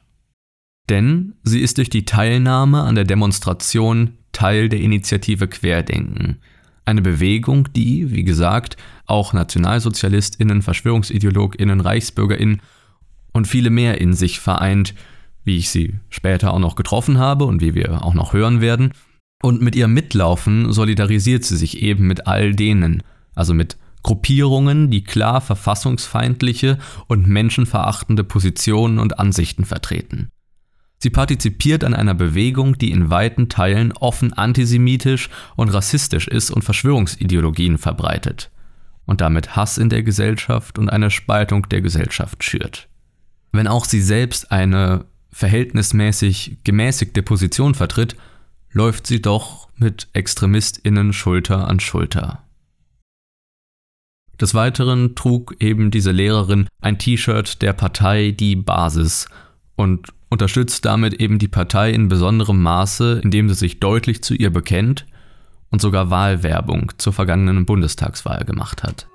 Denn 0.89 1.35
sie 1.43 1.61
ist 1.61 1.77
durch 1.77 1.89
die 1.89 2.05
Teilnahme 2.05 2.81
an 2.81 2.95
der 2.95 3.03
Demonstration 3.03 4.17
Teil 4.31 4.69
der 4.69 4.79
Initiative 4.79 5.47
Querdenken. 5.47 6.39
Eine 6.85 7.01
Bewegung, 7.01 7.71
die, 7.73 8.11
wie 8.11 8.23
gesagt, 8.23 8.77
auch 9.09 9.33
Nationalsozialistinnen, 9.33 10.61
Verschwörungsideologinnen, 10.61 11.81
Reichsbürgerinnen 11.81 12.61
und 13.33 13.47
viele 13.47 13.69
mehr 13.69 13.99
in 14.01 14.13
sich 14.13 14.39
vereint, 14.39 14.93
wie 15.43 15.57
ich 15.57 15.69
sie 15.69 15.95
später 16.09 16.53
auch 16.53 16.59
noch 16.59 16.75
getroffen 16.75 17.17
habe 17.17 17.45
und 17.45 17.61
wie 17.61 17.73
wir 17.73 18.03
auch 18.03 18.13
noch 18.13 18.33
hören 18.33 18.61
werden. 18.61 18.93
Und 19.41 19.61
mit 19.61 19.75
ihrem 19.75 19.93
Mitlaufen 19.93 20.71
solidarisiert 20.71 21.43
sie 21.43 21.57
sich 21.57 21.81
eben 21.81 22.07
mit 22.07 22.27
all 22.27 22.53
denen, 22.53 23.03
also 23.35 23.53
mit 23.53 23.77
Gruppierungen, 24.03 24.89
die 24.89 25.03
klar 25.03 25.41
verfassungsfeindliche 25.41 26.77
und 27.07 27.27
menschenverachtende 27.27 28.23
Positionen 28.23 28.99
und 28.99 29.19
Ansichten 29.19 29.65
vertreten. 29.65 30.29
Sie 31.01 31.09
partizipiert 31.09 31.85
an 31.85 31.93
einer 31.93 32.13
Bewegung, 32.13 32.77
die 32.77 32.91
in 32.91 33.09
weiten 33.09 33.47
Teilen 33.47 33.93
offen 33.93 34.33
antisemitisch 34.33 35.29
und 35.55 35.69
rassistisch 35.69 36.27
ist 36.27 36.51
und 36.51 36.63
Verschwörungsideologien 36.63 37.77
verbreitet 37.77 38.51
und 39.09 39.21
damit 39.21 39.55
Hass 39.55 39.79
in 39.79 39.89
der 39.89 40.03
Gesellschaft 40.03 40.77
und 40.77 40.87
eine 40.87 41.09
Spaltung 41.09 41.67
der 41.67 41.81
Gesellschaft 41.81 42.43
schürt. 42.43 42.87
Wenn 43.51 43.67
auch 43.67 43.85
sie 43.85 44.03
selbst 44.03 44.51
eine 44.51 45.05
verhältnismäßig 45.31 46.57
gemäßigte 46.63 47.23
Position 47.23 47.73
vertritt, 47.73 48.15
läuft 48.71 49.07
sie 49.07 49.19
doch 49.19 49.67
mit 49.77 50.09
Extremistinnen 50.13 51.11
Schulter 51.11 51.67
an 51.67 51.79
Schulter. 51.79 52.43
Des 54.39 54.53
Weiteren 54.53 55.15
trug 55.15 55.55
eben 55.59 55.89
diese 55.89 56.11
Lehrerin 56.11 56.67
ein 56.79 56.99
T-Shirt 56.99 57.63
der 57.63 57.73
Partei 57.73 58.29
Die 58.29 58.55
Basis 58.55 59.27
und 59.75 60.13
unterstützt 60.29 60.85
damit 60.85 61.15
eben 61.15 61.39
die 61.39 61.47
Partei 61.47 61.89
in 61.89 62.09
besonderem 62.09 62.61
Maße, 62.61 63.21
indem 63.23 63.49
sie 63.49 63.55
sich 63.55 63.79
deutlich 63.79 64.21
zu 64.21 64.35
ihr 64.35 64.51
bekennt 64.51 65.07
und 65.71 65.81
sogar 65.81 66.09
Wahlwerbung 66.09 66.91
zur 66.97 67.13
vergangenen 67.13 67.65
Bundestagswahl 67.65 68.45
gemacht 68.45 68.83
hat. 68.83 69.07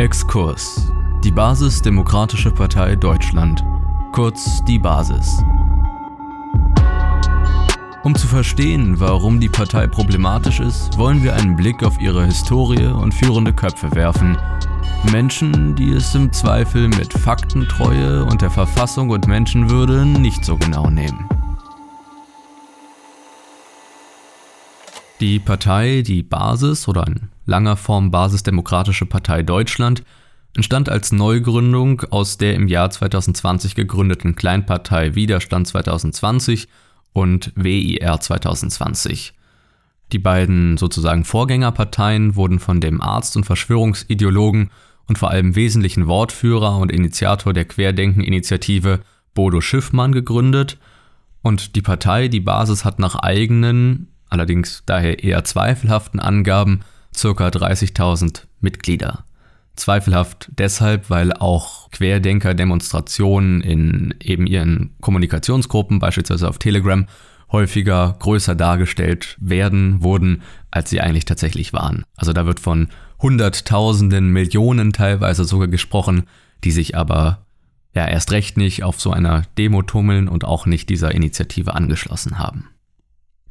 Exkurs. 0.00 0.90
Die 1.22 1.30
Basis 1.30 1.82
Demokratische 1.82 2.50
Partei 2.50 2.96
Deutschland. 2.96 3.62
Kurz 4.12 4.64
die 4.64 4.78
Basis. 4.78 5.42
Um 8.02 8.14
zu 8.14 8.26
verstehen, 8.26 8.98
warum 8.98 9.40
die 9.40 9.50
Partei 9.50 9.86
problematisch 9.86 10.58
ist, 10.60 10.96
wollen 10.96 11.22
wir 11.22 11.34
einen 11.34 11.54
Blick 11.54 11.82
auf 11.84 12.00
ihre 12.00 12.24
Historie 12.24 12.86
und 12.86 13.12
führende 13.12 13.52
Köpfe 13.52 13.94
werfen. 13.94 14.38
Menschen, 15.04 15.74
die 15.74 15.92
es 15.92 16.14
im 16.14 16.32
Zweifel 16.32 16.88
mit 16.88 17.12
Faktentreue 17.12 18.24
und 18.24 18.42
der 18.42 18.50
Verfassung 18.50 19.10
und 19.10 19.26
Menschenwürde 19.26 20.04
nicht 20.06 20.44
so 20.44 20.56
genau 20.56 20.88
nehmen. 20.90 21.28
Die 25.20 25.38
Partei, 25.38 26.02
die 26.06 26.22
Basis 26.22 26.86
oder 26.88 27.06
in 27.06 27.28
langer 27.46 27.76
Form 27.76 28.10
Basisdemokratische 28.10 29.06
Partei 29.06 29.42
Deutschland, 29.42 30.02
entstand 30.54 30.88
als 30.88 31.12
Neugründung 31.12 32.02
aus 32.10 32.38
der 32.38 32.54
im 32.54 32.68
Jahr 32.68 32.90
2020 32.90 33.74
gegründeten 33.74 34.34
Kleinpartei 34.34 35.14
Widerstand 35.14 35.66
2020 35.66 36.68
und 37.12 37.52
WIR 37.54 38.20
2020. 38.20 39.34
Die 40.12 40.18
beiden 40.18 40.76
sozusagen 40.76 41.24
Vorgängerparteien 41.24 42.34
wurden 42.34 42.58
von 42.58 42.80
dem 42.80 43.00
Arzt 43.00 43.36
und 43.36 43.44
Verschwörungsideologen 43.44 44.70
und 45.10 45.18
vor 45.18 45.32
allem 45.32 45.56
wesentlichen 45.56 46.06
Wortführer 46.06 46.78
und 46.78 46.92
Initiator 46.92 47.52
der 47.52 47.64
Querdenken-Initiative 47.64 49.00
Bodo 49.34 49.60
Schiffmann 49.60 50.12
gegründet 50.12 50.78
und 51.42 51.74
die 51.74 51.82
Partei, 51.82 52.28
die 52.28 52.38
Basis 52.38 52.84
hat 52.84 53.00
nach 53.00 53.16
eigenen, 53.16 54.06
allerdings 54.28 54.84
daher 54.86 55.24
eher 55.24 55.42
zweifelhaften 55.42 56.20
Angaben 56.20 56.82
ca. 57.12 57.26
30.000 57.28 58.42
Mitglieder. 58.60 59.24
Zweifelhaft 59.74 60.48
deshalb, 60.56 61.10
weil 61.10 61.32
auch 61.32 61.90
Querdenker-Demonstrationen 61.90 63.62
in 63.62 64.14
eben 64.20 64.46
ihren 64.46 64.94
Kommunikationsgruppen, 65.00 65.98
beispielsweise 65.98 66.48
auf 66.48 66.58
Telegram, 66.58 67.06
häufiger 67.50 68.14
größer 68.20 68.54
dargestellt 68.54 69.36
werden, 69.40 70.04
wurden, 70.04 70.42
als 70.70 70.88
sie 70.88 71.00
eigentlich 71.00 71.24
tatsächlich 71.24 71.72
waren. 71.72 72.04
Also 72.14 72.32
da 72.32 72.46
wird 72.46 72.60
von 72.60 72.90
Hunderttausenden, 73.22 74.28
Millionen 74.28 74.92
teilweise 74.92 75.44
sogar 75.44 75.68
gesprochen, 75.68 76.24
die 76.64 76.70
sich 76.70 76.96
aber 76.96 77.46
ja 77.94 78.06
erst 78.06 78.32
recht 78.32 78.56
nicht 78.56 78.84
auf 78.84 79.00
so 79.00 79.10
einer 79.10 79.42
Demo 79.58 79.82
tummeln 79.82 80.28
und 80.28 80.44
auch 80.44 80.66
nicht 80.66 80.88
dieser 80.88 81.12
Initiative 81.12 81.74
angeschlossen 81.74 82.38
haben. 82.38 82.68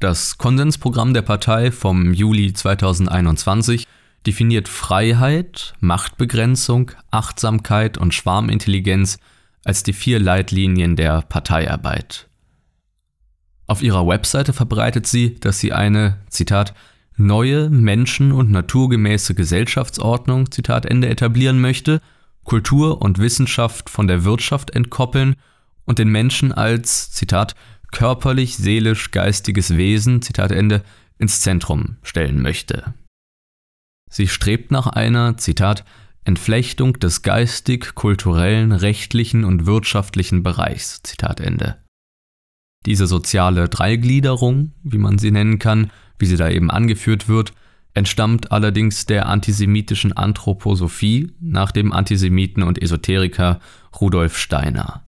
Das 0.00 0.38
Konsensprogramm 0.38 1.12
der 1.12 1.22
Partei 1.22 1.70
vom 1.70 2.14
Juli 2.14 2.52
2021 2.52 3.86
definiert 4.26 4.68
Freiheit, 4.68 5.74
Machtbegrenzung, 5.80 6.92
Achtsamkeit 7.10 7.98
und 7.98 8.14
Schwarmintelligenz 8.14 9.18
als 9.64 9.82
die 9.82 9.92
vier 9.92 10.18
Leitlinien 10.18 10.96
der 10.96 11.22
Parteiarbeit. 11.22 12.28
Auf 13.66 13.82
ihrer 13.82 14.06
Webseite 14.06 14.52
verbreitet 14.52 15.06
sie, 15.06 15.38
dass 15.38 15.60
sie 15.60 15.72
eine, 15.72 16.18
Zitat, 16.28 16.74
neue, 17.16 17.70
menschen- 17.70 18.32
und 18.32 18.50
naturgemäße 18.50 19.34
Gesellschaftsordnung, 19.34 20.50
Zitat 20.50 20.86
Ende, 20.86 21.08
etablieren 21.08 21.60
möchte, 21.60 22.00
Kultur 22.44 23.02
und 23.02 23.18
Wissenschaft 23.18 23.90
von 23.90 24.06
der 24.06 24.24
Wirtschaft 24.24 24.70
entkoppeln 24.70 25.36
und 25.84 25.98
den 25.98 26.08
Menschen 26.08 26.52
als, 26.52 27.10
Zitat, 27.10 27.54
körperlich, 27.92 28.56
seelisch, 28.56 29.10
geistiges 29.10 29.76
Wesen, 29.76 30.22
Zitat 30.22 30.52
Ende, 30.52 30.82
ins 31.18 31.40
Zentrum 31.40 31.96
stellen 32.02 32.40
möchte. 32.40 32.94
Sie 34.10 34.26
strebt 34.26 34.70
nach 34.70 34.86
einer, 34.86 35.36
Zitat, 35.36 35.84
Entflechtung 36.24 36.94
des 36.94 37.22
geistig, 37.22 37.94
kulturellen, 37.94 38.72
rechtlichen 38.72 39.44
und 39.44 39.66
wirtschaftlichen 39.66 40.42
Bereichs. 40.42 41.02
Zitat 41.02 41.40
Ende. 41.40 41.78
Diese 42.86 43.06
soziale 43.06 43.68
Dreigliederung, 43.68 44.72
wie 44.82 44.98
man 44.98 45.18
sie 45.18 45.30
nennen 45.30 45.58
kann, 45.58 45.90
wie 46.20 46.26
sie 46.26 46.36
da 46.36 46.48
eben 46.48 46.70
angeführt 46.70 47.28
wird, 47.28 47.52
entstammt 47.94 48.52
allerdings 48.52 49.06
der 49.06 49.26
antisemitischen 49.26 50.12
Anthroposophie 50.12 51.32
nach 51.40 51.72
dem 51.72 51.92
Antisemiten 51.92 52.62
und 52.62 52.80
Esoteriker 52.80 53.60
Rudolf 54.00 54.38
Steiner. 54.38 55.04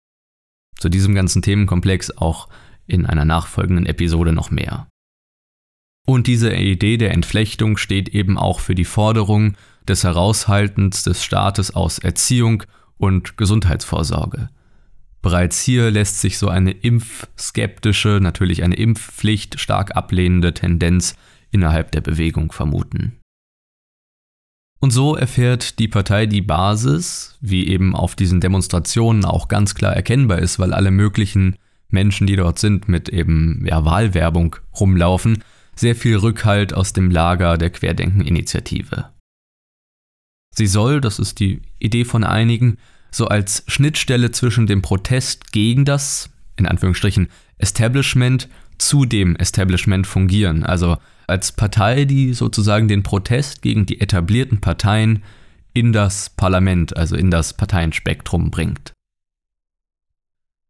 Zu 0.77 0.89
diesem 0.89 1.13
ganzen 1.13 1.41
Themenkomplex 1.41 2.17
auch 2.17 2.49
in 2.87 3.05
einer 3.05 3.25
nachfolgenden 3.25 3.85
Episode 3.85 4.33
noch 4.33 4.49
mehr. 4.49 4.87
Und 6.07 6.27
diese 6.27 6.53
Idee 6.53 6.97
der 6.97 7.11
Entflechtung 7.11 7.77
steht 7.77 8.09
eben 8.09 8.37
auch 8.37 8.59
für 8.59 8.73
die 8.73 8.85
Forderung 8.85 9.55
des 9.87 10.03
Heraushaltens 10.03 11.03
des 11.03 11.23
Staates 11.23 11.75
aus 11.75 11.99
Erziehung 11.99 12.63
und 12.97 13.37
Gesundheitsvorsorge. 13.37 14.49
Bereits 15.21 15.61
hier 15.61 15.91
lässt 15.91 16.19
sich 16.19 16.37
so 16.37 16.47
eine 16.49 16.71
impfskeptische, 16.71 18.19
natürlich 18.21 18.63
eine 18.63 18.75
Impfpflicht 18.75 19.59
stark 19.59 19.95
ablehnende 19.95 20.53
Tendenz 20.53 21.15
innerhalb 21.51 21.91
der 21.91 22.01
Bewegung 22.01 22.51
vermuten. 22.51 23.19
Und 24.79 24.89
so 24.89 25.15
erfährt 25.15 25.77
die 25.77 25.87
Partei 25.87 26.25
die 26.25 26.41
Basis, 26.41 27.37
wie 27.39 27.67
eben 27.67 27.95
auf 27.95 28.15
diesen 28.15 28.41
Demonstrationen 28.41 29.25
auch 29.25 29.47
ganz 29.47 29.75
klar 29.75 29.95
erkennbar 29.95 30.39
ist, 30.39 30.57
weil 30.57 30.73
alle 30.73 30.89
möglichen 30.89 31.55
Menschen, 31.89 32.25
die 32.25 32.35
dort 32.35 32.57
sind, 32.57 32.87
mit 32.87 33.07
eben 33.07 33.63
ja, 33.67 33.85
Wahlwerbung 33.85 34.55
rumlaufen, 34.79 35.43
sehr 35.75 35.95
viel 35.95 36.17
Rückhalt 36.17 36.73
aus 36.73 36.93
dem 36.93 37.11
Lager 37.11 37.59
der 37.59 37.69
Querdenken-Initiative. 37.69 39.11
Sie 40.55 40.67
soll, 40.67 40.99
das 40.99 41.19
ist 41.19 41.39
die 41.39 41.61
Idee 41.79 42.03
von 42.03 42.23
einigen, 42.23 42.77
so 43.11 43.27
als 43.27 43.63
Schnittstelle 43.67 44.31
zwischen 44.31 44.67
dem 44.67 44.81
Protest 44.81 45.51
gegen 45.51 45.85
das, 45.85 46.29
in 46.55 46.65
Anführungsstrichen, 46.65 47.27
Establishment 47.57 48.47
zu 48.77 49.05
dem 49.05 49.35
Establishment 49.35 50.07
fungieren. 50.07 50.63
Also 50.63 50.97
als 51.27 51.51
Partei, 51.51 52.05
die 52.05 52.33
sozusagen 52.33 52.87
den 52.87 53.03
Protest 53.03 53.61
gegen 53.61 53.85
die 53.85 54.01
etablierten 54.01 54.59
Parteien 54.59 55.23
in 55.73 55.93
das 55.93 56.29
Parlament, 56.29 56.97
also 56.97 57.15
in 57.15 57.31
das 57.31 57.53
Parteienspektrum 57.55 58.49
bringt. 58.51 58.93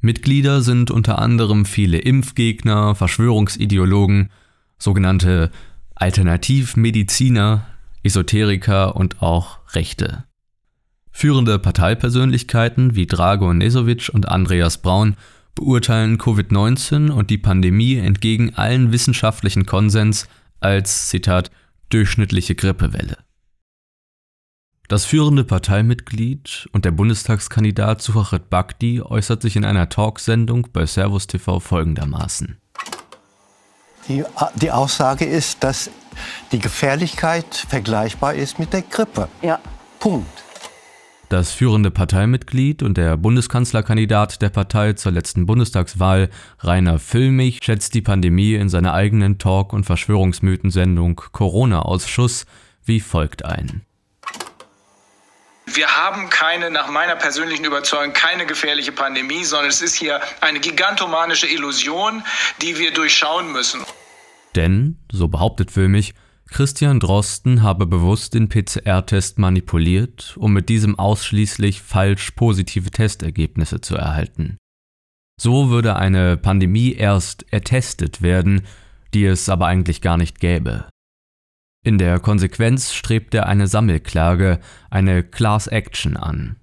Mitglieder 0.01 0.61
sind 0.61 0.91
unter 0.91 1.19
anderem 1.19 1.65
viele 1.65 1.99
Impfgegner, 1.99 2.95
Verschwörungsideologen, 2.95 4.29
sogenannte 4.77 5.51
Alternativmediziner, 5.95 7.67
Esoteriker 8.03 8.95
und 8.95 9.21
auch 9.21 9.59
Rechte. 9.75 10.25
Führende 11.11 11.59
Parteipersönlichkeiten 11.59 12.95
wie 12.95 13.05
Drago 13.05 13.53
Nesovic 13.53 14.09
und 14.13 14.27
Andreas 14.27 14.77
Braun 14.77 15.15
beurteilen 15.55 16.17
Covid-19 16.17 17.11
und 17.11 17.29
die 17.29 17.37
Pandemie 17.37 17.97
entgegen 17.97 18.55
allen 18.55 18.91
wissenschaftlichen 18.91 19.65
Konsens 19.65 20.27
als, 20.59 21.09
Zitat, 21.09 21.51
durchschnittliche 21.89 22.55
Grippewelle. 22.55 23.17
Das 24.87 25.05
führende 25.05 25.43
Parteimitglied 25.43 26.67
und 26.73 26.83
der 26.83 26.91
Bundestagskandidat 26.91 28.01
Suchachet 28.01 28.49
Bhakti 28.49 29.01
äußert 29.01 29.41
sich 29.41 29.55
in 29.55 29.63
einer 29.63 29.87
Talksendung 29.87 30.67
bei 30.73 30.85
Servus 30.85 31.27
TV 31.27 31.59
folgendermaßen. 31.59 32.57
Die, 34.09 34.23
die 34.55 34.71
Aussage 34.71 35.25
ist, 35.25 35.63
dass 35.63 35.89
die 36.51 36.59
Gefährlichkeit 36.59 37.55
vergleichbar 37.55 38.33
ist 38.33 38.59
mit 38.59 38.73
der 38.73 38.81
Grippe. 38.81 39.29
Ja. 39.41 39.59
Punkt. 39.99 40.43
Das 41.31 41.53
führende 41.53 41.91
Parteimitglied 41.91 42.83
und 42.83 42.97
der 42.97 43.15
Bundeskanzlerkandidat 43.15 44.41
der 44.41 44.49
Partei 44.49 44.91
zur 44.91 45.13
letzten 45.13 45.45
Bundestagswahl, 45.45 46.29
Rainer 46.59 46.99
Füllmich, 46.99 47.59
schätzt 47.63 47.93
die 47.93 48.01
Pandemie 48.01 48.55
in 48.55 48.67
seiner 48.67 48.93
eigenen 48.93 49.37
Talk- 49.37 49.71
und 49.71 49.85
Verschwörungsmythensendung 49.85 51.21
Corona-Ausschuss 51.31 52.45
wie 52.83 52.99
folgt 52.99 53.45
ein. 53.45 53.85
Wir 55.67 55.87
haben 55.87 56.29
keine, 56.29 56.69
nach 56.69 56.89
meiner 56.89 57.15
persönlichen 57.15 57.63
Überzeugung, 57.63 58.11
keine 58.11 58.45
gefährliche 58.45 58.91
Pandemie, 58.91 59.45
sondern 59.45 59.69
es 59.69 59.81
ist 59.81 59.95
hier 59.95 60.19
eine 60.41 60.59
gigantomanische 60.59 61.47
Illusion, 61.47 62.23
die 62.61 62.77
wir 62.77 62.91
durchschauen 62.91 63.53
müssen. 63.53 63.79
Denn, 64.57 64.97
so 65.09 65.29
behauptet 65.29 65.71
Füllmich, 65.71 66.13
Christian 66.51 66.99
Drosten 66.99 67.63
habe 67.63 67.87
bewusst 67.87 68.33
den 68.33 68.49
PCR-Test 68.49 69.39
manipuliert, 69.39 70.35
um 70.37 70.51
mit 70.51 70.67
diesem 70.67 70.99
ausschließlich 70.99 71.81
falsch 71.81 72.31
positive 72.31 72.91
Testergebnisse 72.91 73.79
zu 73.79 73.95
erhalten. 73.95 74.57
So 75.39 75.69
würde 75.69 75.95
eine 75.95 76.35
Pandemie 76.35 76.91
erst 76.91 77.51
ertestet 77.53 78.21
werden, 78.21 78.63
die 79.13 79.23
es 79.23 79.47
aber 79.47 79.67
eigentlich 79.67 80.01
gar 80.01 80.17
nicht 80.17 80.41
gäbe. 80.41 80.89
In 81.85 81.97
der 81.97 82.19
Konsequenz 82.19 82.93
strebt 82.93 83.33
er 83.33 83.47
eine 83.47 83.67
Sammelklage, 83.67 84.59
eine 84.89 85.23
Class 85.23 85.67
Action 85.67 86.17
an. 86.17 86.57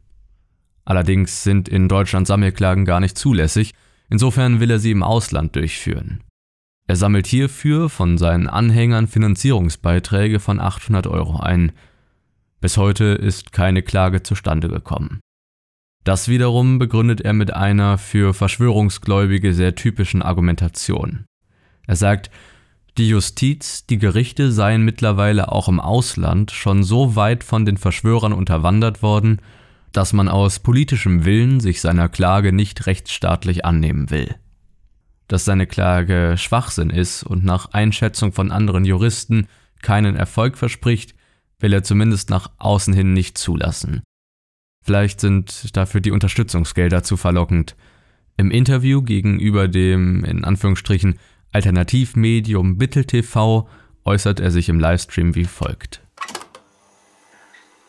Allerdings 0.85 1.42
sind 1.42 1.66
in 1.66 1.88
Deutschland 1.88 2.27
Sammelklagen 2.27 2.85
gar 2.85 3.01
nicht 3.01 3.16
zulässig, 3.16 3.72
insofern 4.11 4.61
will 4.61 4.70
er 4.70 4.81
sie 4.81 4.90
im 4.90 5.03
Ausland 5.03 5.57
durchführen. 5.57 6.22
Er 6.88 6.96
sammelt 6.96 7.27
hierfür 7.27 7.90
von 7.90 8.16
seinen 8.16 8.48
Anhängern 8.48 9.09
Finanzierungsbeiträge 9.09 10.40
von 10.40 10.59
800 10.59 11.07
Euro 11.07 11.38
ein. 11.38 11.72
Bis 12.62 12.79
heute 12.79 13.05
ist 13.05 13.53
keine 13.53 13.83
Klage 13.83 14.22
zustande 14.22 14.68
gekommen. 14.68 15.20
Das 16.05 16.29
wiederum 16.29 16.79
begründet 16.79 17.20
er 17.20 17.35
mit 17.35 17.53
einer 17.53 17.98
für 17.98 18.33
Verschwörungsgläubige 18.33 19.53
sehr 19.53 19.74
typischen 19.74 20.22
Argumentation. 20.22 21.27
Er 21.87 21.96
sagt, 21.96 22.31
die 22.96 23.11
Justiz, 23.11 23.85
die 23.85 23.98
Gerichte 23.98 24.51
seien 24.51 24.83
mittlerweile 24.83 25.53
auch 25.53 25.68
im 25.68 25.81
Ausland 25.81 26.53
schon 26.53 26.83
so 26.83 27.14
weit 27.14 27.44
von 27.44 27.66
den 27.66 27.77
Verschwörern 27.77 28.33
unterwandert 28.33 29.03
worden, 29.03 29.42
dass 29.92 30.14
man 30.14 30.29
aus 30.29 30.61
politischem 30.61 31.27
Willen 31.27 31.61
sich 31.61 31.83
seiner 31.83 32.09
Klage 32.09 32.55
nicht 32.55 32.87
rechtsstaatlich 32.87 33.66
annehmen 33.66 34.09
will 34.09 34.37
dass 35.28 35.44
seine 35.44 35.66
Klage 35.66 36.34
Schwachsinn 36.36 36.90
ist 36.90 37.22
und 37.22 37.44
nach 37.44 37.72
Einschätzung 37.72 38.32
von 38.32 38.50
anderen 38.50 38.84
Juristen 38.84 39.46
keinen 39.82 40.16
Erfolg 40.16 40.58
verspricht, 40.58 41.14
will 41.60 41.72
er 41.72 41.82
zumindest 41.82 42.30
nach 42.30 42.50
außen 42.58 42.94
hin 42.94 43.12
nicht 43.12 43.38
zulassen. 43.38 44.02
Vielleicht 44.84 45.20
sind 45.20 45.76
dafür 45.76 46.00
die 46.00 46.10
Unterstützungsgelder 46.10 47.02
zu 47.02 47.16
verlockend. 47.16 47.76
Im 48.36 48.50
Interview 48.50 49.02
gegenüber 49.02 49.68
dem 49.68 50.24
in 50.24 50.44
Anführungsstrichen 50.44 51.18
Alternativmedium 51.52 52.78
Bittel 52.78 53.04
TV 53.04 53.68
äußert 54.04 54.40
er 54.40 54.50
sich 54.50 54.68
im 54.68 54.80
Livestream 54.80 55.34
wie 55.34 55.44
folgt. 55.44 56.07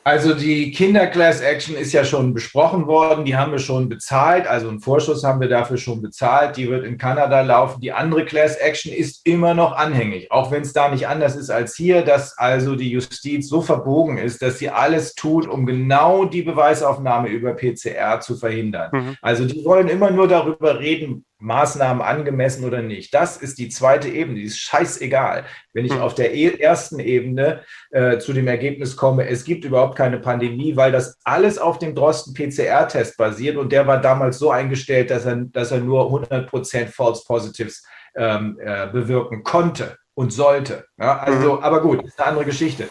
Also 0.09 0.33
die 0.33 0.71
Kinder-Class 0.71 1.41
Action 1.41 1.75
ist 1.75 1.93
ja 1.93 2.03
schon 2.03 2.33
besprochen 2.33 2.87
worden, 2.87 3.25
die 3.25 3.35
haben 3.35 3.51
wir 3.51 3.59
schon 3.59 3.89
bezahlt, 3.89 4.47
also 4.47 4.67
einen 4.67 4.79
Vorschuss 4.79 5.23
haben 5.23 5.39
wir 5.39 5.49
dafür 5.49 5.77
schon 5.77 6.01
bezahlt, 6.01 6.57
die 6.57 6.67
wird 6.67 6.83
in 6.83 6.97
Kanada 6.97 7.41
laufen. 7.41 7.79
Die 7.79 7.91
andere 7.91 8.25
Class 8.25 8.55
Action 8.55 8.91
ist 8.91 9.23
immer 9.27 9.53
noch 9.53 9.73
anhängig, 9.73 10.31
auch 10.31 10.49
wenn 10.49 10.63
es 10.63 10.73
da 10.73 10.89
nicht 10.89 11.07
anders 11.07 11.35
ist 11.35 11.51
als 11.51 11.75
hier, 11.75 12.01
dass 12.01 12.35
also 12.39 12.75
die 12.75 12.89
Justiz 12.89 13.49
so 13.49 13.61
verbogen 13.61 14.17
ist, 14.17 14.41
dass 14.41 14.57
sie 14.57 14.71
alles 14.71 15.13
tut, 15.13 15.47
um 15.47 15.67
genau 15.67 16.25
die 16.25 16.41
Beweisaufnahme 16.41 17.27
über 17.27 17.53
PCR 17.53 18.19
zu 18.19 18.35
verhindern. 18.35 18.89
Mhm. 18.91 19.15
Also 19.21 19.45
die 19.45 19.63
wollen 19.63 19.89
immer 19.89 20.09
nur 20.09 20.27
darüber 20.27 20.79
reden, 20.79 21.23
Maßnahmen 21.39 22.01
angemessen 22.01 22.65
oder 22.65 22.81
nicht. 22.81 23.13
Das 23.13 23.37
ist 23.37 23.57
die 23.59 23.69
zweite 23.69 24.09
Ebene, 24.09 24.39
die 24.39 24.45
ist 24.45 24.59
scheißegal. 24.59 25.45
Wenn 25.73 25.85
ich 25.85 25.93
mhm. 25.93 26.01
auf 26.01 26.13
der 26.13 26.33
e-, 26.33 26.59
ersten 26.59 26.99
Ebene 26.99 27.61
äh, 27.91 28.17
zu 28.19 28.33
dem 28.33 28.47
Ergebnis 28.47 28.95
komme, 28.97 29.27
es 29.27 29.45
gibt 29.45 29.63
überhaupt 29.63 29.95
keine 29.95 30.19
Pandemie, 30.19 30.75
weil 30.75 30.91
das 30.91 31.17
alles 31.23 31.57
auf 31.57 31.79
dem 31.79 31.95
Drosten 31.95 32.33
PCR-Test 32.33 33.17
basiert 33.17 33.57
und 33.57 33.71
der 33.71 33.87
war 33.87 34.01
damals 34.01 34.37
so 34.37 34.51
eingestellt, 34.51 35.09
dass 35.09 35.25
er, 35.25 35.37
dass 35.37 35.71
er 35.71 35.79
nur 35.79 36.11
100% 36.11 36.87
False 36.87 37.23
Positives 37.25 37.83
ähm, 38.15 38.59
äh, 38.61 38.87
bewirken 38.87 39.43
konnte 39.43 39.97
und 40.13 40.33
sollte. 40.33 40.85
Ja, 40.97 41.19
also, 41.19 41.55
mhm. 41.55 41.63
aber 41.63 41.81
gut, 41.81 42.03
ist 42.03 42.19
eine 42.19 42.29
andere 42.29 42.45
Geschichte. 42.45 42.89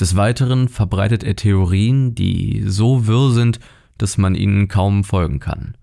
Des 0.00 0.16
Weiteren 0.16 0.68
verbreitet 0.68 1.24
er 1.24 1.36
Theorien, 1.36 2.14
die 2.14 2.64
so 2.66 3.06
wirr 3.06 3.30
sind, 3.30 3.58
dass 3.98 4.18
man 4.18 4.34
ihnen 4.34 4.68
kaum 4.68 5.04
folgen 5.04 5.40
kann. 5.40 5.76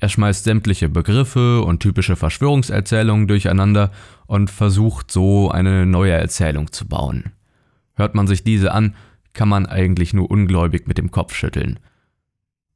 Er 0.00 0.08
schmeißt 0.08 0.44
sämtliche 0.44 0.88
Begriffe 0.88 1.60
und 1.60 1.80
typische 1.80 2.16
Verschwörungserzählungen 2.16 3.28
durcheinander 3.28 3.92
und 4.26 4.50
versucht 4.50 5.12
so 5.12 5.50
eine 5.50 5.84
neue 5.84 6.12
Erzählung 6.12 6.72
zu 6.72 6.88
bauen. 6.88 7.32
Hört 7.94 8.14
man 8.14 8.26
sich 8.26 8.42
diese 8.42 8.72
an, 8.72 8.94
kann 9.34 9.48
man 9.48 9.66
eigentlich 9.66 10.14
nur 10.14 10.30
ungläubig 10.30 10.88
mit 10.88 10.96
dem 10.96 11.10
Kopf 11.10 11.34
schütteln. 11.34 11.78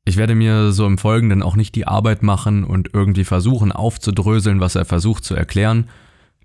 Ich 0.04 0.18
werde 0.18 0.34
mir 0.34 0.72
so 0.72 0.86
im 0.86 0.98
Folgenden 0.98 1.42
auch 1.42 1.56
nicht 1.56 1.74
die 1.74 1.86
Arbeit 1.86 2.22
machen 2.22 2.62
und 2.62 2.90
irgendwie 2.92 3.24
versuchen 3.24 3.72
aufzudröseln, 3.72 4.60
was 4.60 4.74
er 4.74 4.84
versucht 4.84 5.24
zu 5.24 5.34
erklären. 5.34 5.88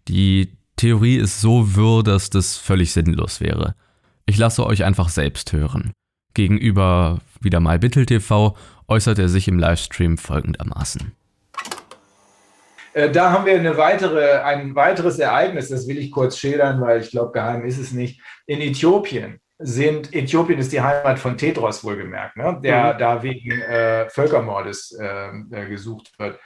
Die 0.08 0.58
Theorie 0.78 1.18
ist 1.18 1.42
so 1.42 1.76
wirr, 1.76 2.04
dass 2.04 2.30
das 2.30 2.56
völlig 2.56 2.94
sinnlos 2.94 3.42
wäre. 3.42 3.76
Ich 4.26 4.38
lasse 4.38 4.66
euch 4.66 4.86
einfach 4.86 5.10
selbst 5.10 5.52
hören. 5.52 5.92
Gegenüber 6.34 7.20
wieder 7.42 7.60
mal 7.60 7.80
Bittel 7.80 8.06
TV 8.06 8.56
äußert 8.90 9.20
er 9.20 9.30
sich 9.30 9.48
im 9.48 9.60
Livestream 9.60 10.18
folgendermaßen. 10.18 11.14
Äh, 12.94 13.12
da 13.12 13.32
haben 13.32 13.46
wir 13.46 13.54
eine 13.54 13.78
weitere, 13.78 14.42
ein 14.42 14.76
weiteres 14.76 15.20
Ereignis, 15.20 15.70
das 15.70 15.88
will 15.88 15.98
ich 15.98 16.12
kurz 16.12 16.38
schildern, 16.38 16.82
weil 16.82 17.02
ich 17.02 17.12
glaube, 17.12 17.32
geheim 17.32 17.64
ist 17.66 17.78
es 17.78 17.92
nicht. 17.92 18.22
In 18.48 18.62
Äthiopien 18.62 19.40
sind, 19.60 20.14
Äthiopien 20.14 20.60
ist 20.60 20.72
die 20.72 20.82
Heimat 20.82 21.20
von 21.20 21.38
Tedros 21.38 21.84
wohlgemerkt, 21.84 22.38
ne? 22.38 22.60
der 22.64 22.94
mhm. 22.94 22.98
da 22.98 23.24
wegen 23.24 23.52
äh, 23.52 24.10
Völkermordes 24.10 24.98
ähm, 25.00 25.50
äh, 25.52 25.68
gesucht 25.68 26.12
wird. 26.18 26.40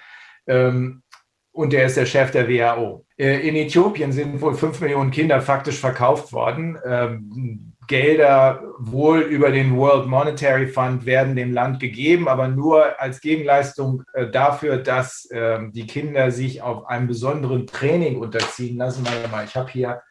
Ähm, 0.48 1.04
und 1.52 1.72
der 1.72 1.86
ist 1.86 1.98
der 1.98 2.08
Chef 2.08 2.32
der 2.32 2.50
WHO. 2.50 3.06
Äh, 3.16 3.48
in 3.48 3.56
Äthiopien 3.56 4.12
sind 4.12 4.42
wohl 4.42 4.56
fünf 4.56 4.82
Millionen 4.82 5.12
Kinder 5.12 5.40
faktisch 5.40 5.80
verkauft 5.80 6.34
worden. 6.34 6.80
Ähm, 6.84 7.73
Gelder 7.88 8.64
wohl 8.78 9.22
über 9.22 9.52
den 9.52 9.76
World 9.78 10.08
Monetary 10.08 10.68
Fund 10.68 11.06
werden 11.06 11.36
dem 11.36 11.54
Land 11.54 11.80
gegeben, 11.80 12.28
aber 12.28 12.48
nur 12.48 13.00
als 13.00 13.22
Gegenleistung 13.22 14.04
äh, 14.14 14.28
dafür, 14.30 14.78
dass 14.78 15.26
äh, 15.32 15.60
die 15.72 15.88
Kinder 15.88 16.32
sich 16.32 16.62
auf 16.62 16.88
einem 16.88 17.08
besonderen 17.08 17.68
Training 17.68 18.20
unterziehen 18.20 18.78
lassen. 18.78 19.06
Warte 19.06 19.30
mal, 19.30 19.46
ich 19.46 19.56
habe 19.56 19.72
hier 19.72 20.02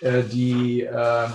äh, 0.00 0.22
die, 0.22 0.82
äh, 0.82 1.28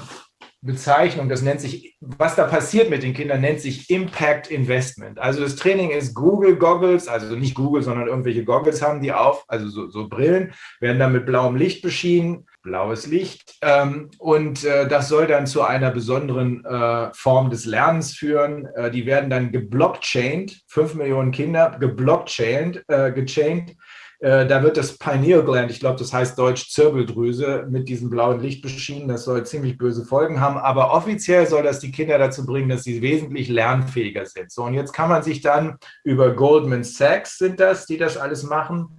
Bezeichnung, 0.61 1.29
das 1.29 1.41
nennt 1.41 1.61
sich, 1.61 1.95
was 2.01 2.35
da 2.35 2.45
passiert 2.45 2.89
mit 2.89 3.01
den 3.01 3.13
Kindern, 3.13 3.39
nennt 3.39 3.61
sich 3.61 3.89
Impact 3.89 4.51
Investment. 4.51 5.17
Also 5.17 5.41
das 5.41 5.55
Training 5.55 5.91
ist 5.91 6.13
Google 6.13 6.57
Goggles, 6.57 7.07
also 7.07 7.33
nicht 7.37 7.55
Google, 7.55 7.81
sondern 7.81 8.09
irgendwelche 8.09 8.43
Goggles 8.43 8.81
haben 8.81 9.01
die 9.01 9.13
auf, 9.13 9.45
also 9.47 9.69
so, 9.69 9.89
so 9.89 10.09
Brillen, 10.09 10.53
werden 10.81 10.99
dann 10.99 11.13
mit 11.13 11.25
blauem 11.25 11.55
Licht 11.55 11.81
beschienen, 11.81 12.45
blaues 12.61 13.07
Licht. 13.07 13.55
Ähm, 13.61 14.09
und 14.17 14.63
äh, 14.63 14.87
das 14.87 15.09
soll 15.09 15.27
dann 15.27 15.47
zu 15.47 15.63
einer 15.63 15.91
besonderen 15.91 16.63
äh, 16.65 17.09
Form 17.13 17.49
des 17.49 17.65
Lernens 17.65 18.13
führen. 18.13 18.65
Äh, 18.75 18.91
die 18.91 19.05
werden 19.05 19.29
dann 19.29 19.51
geblockchained, 19.51 20.61
fünf 20.67 20.95
Millionen 20.95 21.31
Kinder 21.31 21.77
geblockchained, 21.79 22.83
äh, 22.87 23.11
gechained 23.11 23.75
da 24.21 24.63
wird 24.63 24.75
das 24.75 24.97
Pineal 24.97 25.45
Gland, 25.45 25.71
ich 25.71 25.79
glaube, 25.79 25.97
das 25.97 26.11
heißt 26.11 26.37
deutsch 26.37 26.69
Zirbeldrüse, 26.71 27.65
mit 27.69 27.87
diesem 27.87 28.09
blauen 28.09 28.41
Licht 28.41 28.61
beschienen. 28.61 29.07
Das 29.07 29.23
soll 29.23 29.45
ziemlich 29.45 29.77
böse 29.77 30.03
Folgen 30.03 30.41
haben. 30.41 30.57
Aber 30.57 30.93
offiziell 30.93 31.47
soll 31.47 31.63
das 31.63 31.79
die 31.79 31.91
Kinder 31.91 32.17
dazu 32.17 32.45
bringen, 32.45 32.67
dass 32.67 32.83
sie 32.83 33.01
wesentlich 33.01 33.47
lernfähiger 33.47 34.25
sind. 34.25 34.51
So, 34.51 34.63
und 34.63 34.73
jetzt 34.73 34.91
kann 34.91 35.07
man 35.07 35.23
sich 35.23 35.39
dann 35.39 35.77
über 36.03 36.35
Goldman 36.35 36.83
Sachs 36.83 37.37
sind 37.37 37.61
das, 37.61 37.85
die 37.85 37.95
das 37.95 38.17
alles 38.17 38.43
machen, 38.43 38.98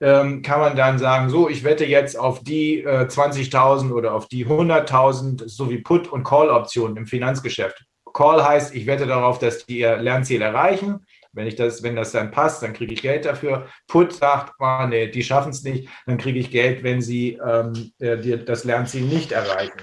ähm, 0.00 0.42
kann 0.42 0.60
man 0.60 0.76
dann 0.76 0.98
sagen, 0.98 1.28
so, 1.28 1.48
ich 1.48 1.62
wette 1.64 1.84
jetzt 1.84 2.18
auf 2.18 2.42
die 2.42 2.80
äh, 2.80 3.06
20.000 3.06 3.92
oder 3.92 4.14
auf 4.14 4.28
die 4.28 4.46
100.000 4.46 5.48
sowie 5.48 5.78
Put- 5.78 6.08
und 6.08 6.24
Call-Optionen 6.24 6.96
im 6.96 7.06
Finanzgeschäft. 7.06 7.84
Call 8.12 8.44
heißt, 8.44 8.74
ich 8.74 8.86
wette 8.86 9.06
darauf, 9.06 9.38
dass 9.38 9.66
die 9.66 9.80
ihr 9.80 9.96
Lernziel 9.98 10.42
erreichen. 10.42 11.06
Wenn, 11.32 11.46
ich 11.46 11.54
das, 11.54 11.82
wenn 11.82 11.94
das 11.94 12.12
dann 12.12 12.32
passt, 12.32 12.62
dann 12.62 12.72
kriege 12.72 12.92
ich 12.92 13.02
Geld 13.02 13.24
dafür. 13.24 13.66
Put 13.86 14.12
sagt, 14.12 14.54
oh, 14.58 14.86
nee, 14.88 15.06
die 15.08 15.22
schaffen 15.22 15.50
es 15.50 15.62
nicht, 15.62 15.88
dann 16.06 16.18
kriege 16.18 16.38
ich 16.38 16.50
Geld, 16.50 16.82
wenn 16.82 17.00
sie 17.00 17.38
ähm, 17.46 17.92
die, 18.00 18.44
das 18.44 18.64
Lernziel 18.64 19.02
nicht 19.02 19.30
erreichen. 19.30 19.78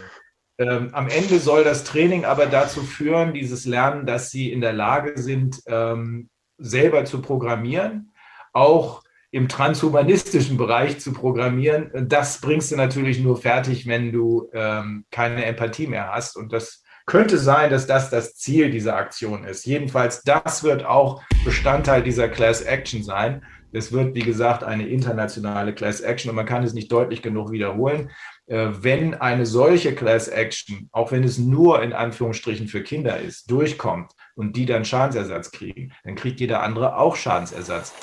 Ähm, 0.60 0.90
am 0.94 1.08
Ende 1.08 1.40
soll 1.40 1.64
das 1.64 1.84
Training 1.84 2.26
aber 2.26 2.48
dazu 2.48 2.82
führen, 2.82 3.34
dieses 3.34 3.66
Lernen, 3.66 4.06
dass 4.06 4.32
sie 4.32 4.52
in 4.52 4.60
der 4.60 4.74
Lage 4.74 5.14
sind, 5.22 5.62
ähm, 5.68 6.30
selber 6.58 7.06
zu 7.06 7.22
programmieren, 7.22 8.12
auch 8.54 9.04
im 9.32 9.50
transhumanistischen 9.50 10.58
Bereich 10.58 11.00
zu 11.00 11.14
programmieren. 11.14 11.92
Das 12.08 12.40
bringst 12.40 12.72
du 12.72 12.76
natürlich 12.76 13.20
nur 13.20 13.38
fertig, 13.38 13.86
wenn 13.88 14.12
du 14.12 14.50
ähm, 14.54 15.06
keine 15.12 15.46
Empathie 15.46 15.88
mehr 15.88 16.12
hast. 16.14 16.38
Und 16.38 16.54
das 16.54 16.84
könnte 17.06 17.38
sein, 17.38 17.70
dass 17.70 17.88
das 17.88 18.10
das 18.10 18.36
Ziel 18.36 18.70
dieser 18.70 18.96
Aktion 18.96 19.44
ist. 19.46 19.66
Jedenfalls, 19.66 20.22
das 20.24 20.64
wird 20.64 20.86
auch 20.86 21.24
Bestandteil 21.44 22.04
dieser 22.04 22.30
Class 22.30 22.62
Action 22.62 23.04
sein. 23.04 23.44
Es 23.72 23.92
wird, 23.92 24.16
wie 24.16 24.22
gesagt, 24.22 24.64
eine 24.64 24.88
internationale 24.88 25.74
Class 25.74 26.02
Action 26.02 26.30
und 26.30 26.36
man 26.36 26.46
kann 26.46 26.64
es 26.64 26.74
nicht 26.74 26.92
deutlich 26.92 27.22
genug 27.22 27.52
wiederholen. 27.52 28.12
Äh, 28.48 28.70
wenn 28.80 29.14
eine 29.14 29.46
solche 29.46 29.94
Class 29.94 30.30
Action, 30.30 30.90
auch 30.92 31.12
wenn 31.12 31.24
es 31.24 31.38
nur 31.38 31.82
in 31.82 31.94
Anführungsstrichen 31.94 32.68
für 32.68 32.82
Kinder 32.82 33.20
ist, 33.20 33.52
durchkommt 33.52 34.12
und 34.36 34.56
die 34.56 34.66
dann 34.66 34.86
Schadensersatz 34.86 35.52
kriegen, 35.52 35.94
dann 36.04 36.16
kriegt 36.16 36.40
jeder 36.40 36.64
andere 36.64 36.98
auch 36.98 37.16
Schadensersatz. 37.18 37.94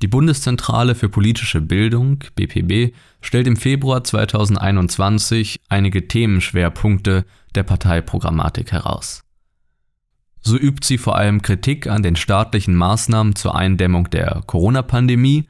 Die 0.00 0.08
Bundeszentrale 0.08 0.94
für 0.94 1.08
politische 1.08 1.60
Bildung, 1.60 2.22
BPB, 2.36 2.94
stellt 3.20 3.48
im 3.48 3.56
Februar 3.56 4.04
2021 4.04 5.60
einige 5.68 6.06
Themenschwerpunkte 6.06 7.24
der 7.56 7.64
Parteiprogrammatik 7.64 8.70
heraus. 8.70 9.24
So 10.40 10.56
übt 10.56 10.86
sie 10.86 10.98
vor 10.98 11.16
allem 11.16 11.42
Kritik 11.42 11.88
an 11.88 12.04
den 12.04 12.14
staatlichen 12.14 12.76
Maßnahmen 12.76 13.34
zur 13.34 13.56
Eindämmung 13.56 14.08
der 14.10 14.42
Corona-Pandemie, 14.46 15.48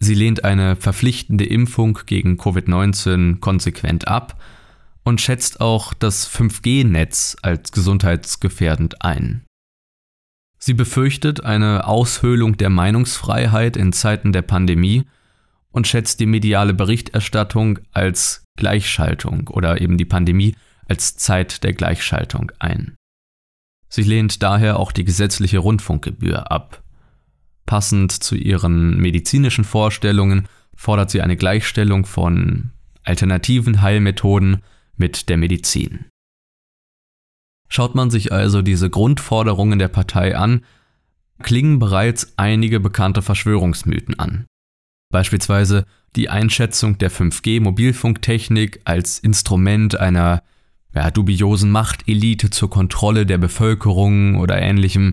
sie 0.00 0.14
lehnt 0.14 0.44
eine 0.44 0.74
verpflichtende 0.74 1.46
Impfung 1.46 2.00
gegen 2.06 2.38
Covid-19 2.38 3.38
konsequent 3.38 4.08
ab 4.08 4.42
und 5.04 5.20
schätzt 5.20 5.60
auch 5.60 5.94
das 5.94 6.28
5G-Netz 6.28 7.36
als 7.40 7.70
gesundheitsgefährdend 7.70 9.02
ein. 9.02 9.45
Sie 10.58 10.74
befürchtet 10.74 11.44
eine 11.44 11.86
Aushöhlung 11.86 12.56
der 12.56 12.70
Meinungsfreiheit 12.70 13.76
in 13.76 13.92
Zeiten 13.92 14.32
der 14.32 14.42
Pandemie 14.42 15.04
und 15.70 15.86
schätzt 15.86 16.20
die 16.20 16.26
mediale 16.26 16.72
Berichterstattung 16.74 17.78
als 17.92 18.44
Gleichschaltung 18.56 19.48
oder 19.48 19.80
eben 19.80 19.98
die 19.98 20.06
Pandemie 20.06 20.56
als 20.88 21.16
Zeit 21.16 21.62
der 21.62 21.74
Gleichschaltung 21.74 22.52
ein. 22.58 22.94
Sie 23.88 24.02
lehnt 24.02 24.42
daher 24.42 24.78
auch 24.78 24.92
die 24.92 25.04
gesetzliche 25.04 25.58
Rundfunkgebühr 25.58 26.50
ab. 26.50 26.82
Passend 27.66 28.12
zu 28.12 28.34
ihren 28.34 28.98
medizinischen 28.98 29.64
Vorstellungen 29.64 30.48
fordert 30.74 31.10
sie 31.10 31.20
eine 31.20 31.36
Gleichstellung 31.36 32.06
von 32.06 32.70
alternativen 33.04 33.82
Heilmethoden 33.82 34.62
mit 34.96 35.28
der 35.28 35.36
Medizin. 35.36 36.06
Schaut 37.68 37.94
man 37.94 38.10
sich 38.10 38.32
also 38.32 38.62
diese 38.62 38.90
Grundforderungen 38.90 39.78
der 39.78 39.88
Partei 39.88 40.36
an, 40.36 40.64
klingen 41.42 41.78
bereits 41.78 42.34
einige 42.36 42.80
bekannte 42.80 43.22
Verschwörungsmythen 43.22 44.18
an. 44.18 44.46
Beispielsweise 45.10 45.84
die 46.14 46.28
Einschätzung 46.28 46.98
der 46.98 47.10
5G-Mobilfunktechnik 47.10 48.80
als 48.84 49.18
Instrument 49.18 49.98
einer 49.98 50.42
ja, 50.94 51.10
dubiosen 51.10 51.70
Machtelite 51.70 52.50
zur 52.50 52.70
Kontrolle 52.70 53.26
der 53.26 53.38
Bevölkerung 53.38 54.36
oder 54.36 54.60
ähnlichem, 54.60 55.12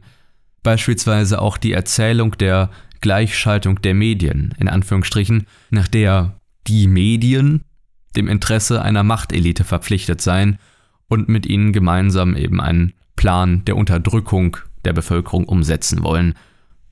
beispielsweise 0.63 1.41
auch 1.41 1.57
die 1.57 1.73
Erzählung 1.73 2.37
der 2.37 2.69
Gleichschaltung 3.01 3.81
der 3.81 3.93
Medien, 3.93 4.55
in 4.57 4.69
Anführungsstrichen, 4.69 5.45
nach 5.69 5.89
der 5.89 6.39
die 6.67 6.87
Medien 6.87 7.65
dem 8.15 8.29
Interesse 8.29 8.81
einer 8.81 9.03
Machtelite 9.03 9.65
verpflichtet 9.65 10.21
seien 10.21 10.57
und 11.13 11.29
mit 11.29 11.45
ihnen 11.45 11.73
gemeinsam 11.73 12.35
eben 12.35 12.59
einen 12.59 12.93
Plan 13.15 13.63
der 13.65 13.77
Unterdrückung 13.77 14.57
der 14.83 14.93
Bevölkerung 14.93 15.45
umsetzen 15.45 16.03
wollen, 16.03 16.33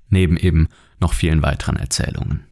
neben 0.10 0.38
eben 0.38 0.70
noch 1.00 1.14
vielen 1.14 1.42
weiteren 1.42 1.76
Erzählungen. 1.76 2.46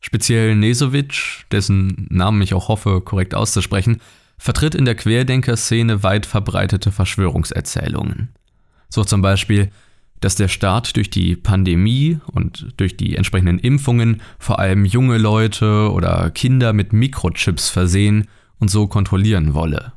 Speziell 0.00 0.54
Nesovic, 0.54 1.46
dessen 1.50 2.06
Namen 2.10 2.42
ich 2.42 2.52
auch 2.52 2.68
hoffe 2.68 3.00
korrekt 3.00 3.34
auszusprechen, 3.34 4.02
vertritt 4.36 4.74
in 4.74 4.84
der 4.84 4.96
Querdenker-Szene 4.96 6.02
weit 6.02 6.26
verbreitete 6.26 6.92
Verschwörungserzählungen. 6.92 8.34
So 8.90 9.04
zum 9.04 9.22
Beispiel, 9.22 9.70
dass 10.20 10.34
der 10.34 10.48
Staat 10.48 10.96
durch 10.96 11.08
die 11.08 11.36
Pandemie 11.36 12.18
und 12.26 12.74
durch 12.76 12.98
die 12.98 13.16
entsprechenden 13.16 13.58
Impfungen 13.58 14.20
vor 14.38 14.58
allem 14.58 14.84
junge 14.84 15.16
Leute 15.16 15.90
oder 15.90 16.30
Kinder 16.30 16.74
mit 16.74 16.92
Mikrochips 16.92 17.70
versehen 17.70 18.28
und 18.62 18.68
so 18.68 18.86
kontrollieren 18.86 19.54
wolle. 19.54 19.92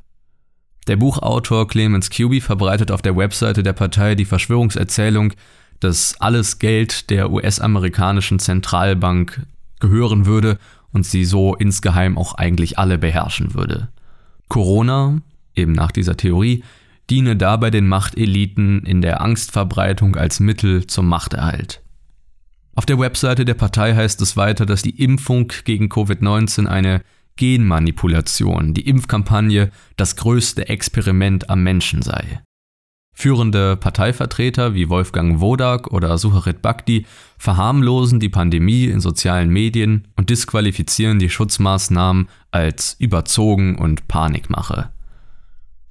Der 0.87 0.95
Buchautor 0.95 1.67
Clemens 1.67 2.09
Cuby 2.09 2.41
verbreitet 2.41 2.89
auf 2.89 3.03
der 3.03 3.15
Webseite 3.15 3.61
der 3.61 3.73
Partei 3.73 4.15
die 4.15 4.25
Verschwörungserzählung, 4.25 5.33
dass 5.79 6.19
alles 6.19 6.57
Geld 6.57 7.11
der 7.11 7.31
US-amerikanischen 7.31 8.39
Zentralbank 8.39 9.45
gehören 9.79 10.25
würde 10.25 10.57
und 10.91 11.05
sie 11.05 11.25
so 11.25 11.53
insgeheim 11.53 12.17
auch 12.17 12.33
eigentlich 12.33 12.79
alle 12.79 12.97
beherrschen 12.97 13.53
würde. 13.53 13.89
Corona, 14.47 15.21
eben 15.55 15.73
nach 15.73 15.91
dieser 15.91 16.17
Theorie, 16.17 16.63
diene 17.11 17.35
dabei 17.35 17.69
den 17.69 17.87
Machteliten 17.87 18.81
in 18.83 19.01
der 19.01 19.21
Angstverbreitung 19.21 20.15
als 20.15 20.39
Mittel 20.39 20.87
zum 20.87 21.07
Machterhalt. 21.07 21.83
Auf 22.73 22.87
der 22.87 22.97
Webseite 22.97 23.45
der 23.45 23.53
Partei 23.53 23.93
heißt 23.93 24.19
es 24.21 24.35
weiter, 24.35 24.65
dass 24.65 24.81
die 24.81 25.03
Impfung 25.03 25.51
gegen 25.65 25.87
Covid-19 25.87 26.65
eine 26.65 27.03
Genmanipulation, 27.37 28.73
die 28.73 28.87
Impfkampagne, 28.87 29.71
das 29.97 30.15
größte 30.15 30.67
Experiment 30.69 31.49
am 31.49 31.63
Menschen 31.63 32.01
sei. 32.01 32.41
Führende 33.17 33.77
Parteivertreter 33.77 34.73
wie 34.73 34.89
Wolfgang 34.89 35.39
Wodak 35.39 35.87
oder 35.87 36.17
Sucharit 36.17 36.61
Bhakti 36.61 37.05
verharmlosen 37.37 38.19
die 38.19 38.27
Pandemie 38.27 38.85
in 38.85 38.99
sozialen 38.99 39.49
Medien 39.49 40.09
und 40.17 40.29
disqualifizieren 40.29 41.17
die 41.17 41.29
Schutzmaßnahmen 41.29 42.27
als 42.51 42.97
überzogen 42.99 43.77
und 43.77 44.09
Panikmache. 44.09 44.89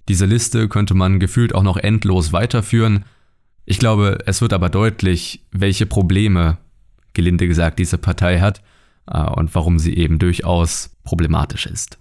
Diese 0.08 0.26
Liste 0.26 0.68
könnte 0.68 0.92
man 0.92 1.18
gefühlt 1.18 1.54
auch 1.54 1.62
noch 1.62 1.78
endlos 1.78 2.34
weiterführen. 2.34 3.06
Ich 3.64 3.78
glaube, 3.78 4.18
es 4.26 4.42
wird 4.42 4.52
aber 4.52 4.68
deutlich, 4.68 5.46
welche 5.50 5.86
Probleme, 5.86 6.58
gelinde 7.14 7.48
gesagt, 7.48 7.78
diese 7.78 7.96
Partei 7.96 8.40
hat 8.40 8.60
und 9.06 9.54
warum 9.54 9.78
sie 9.78 9.94
eben 9.96 10.18
durchaus 10.18 10.90
problematisch 11.04 11.66
ist. 11.66 11.98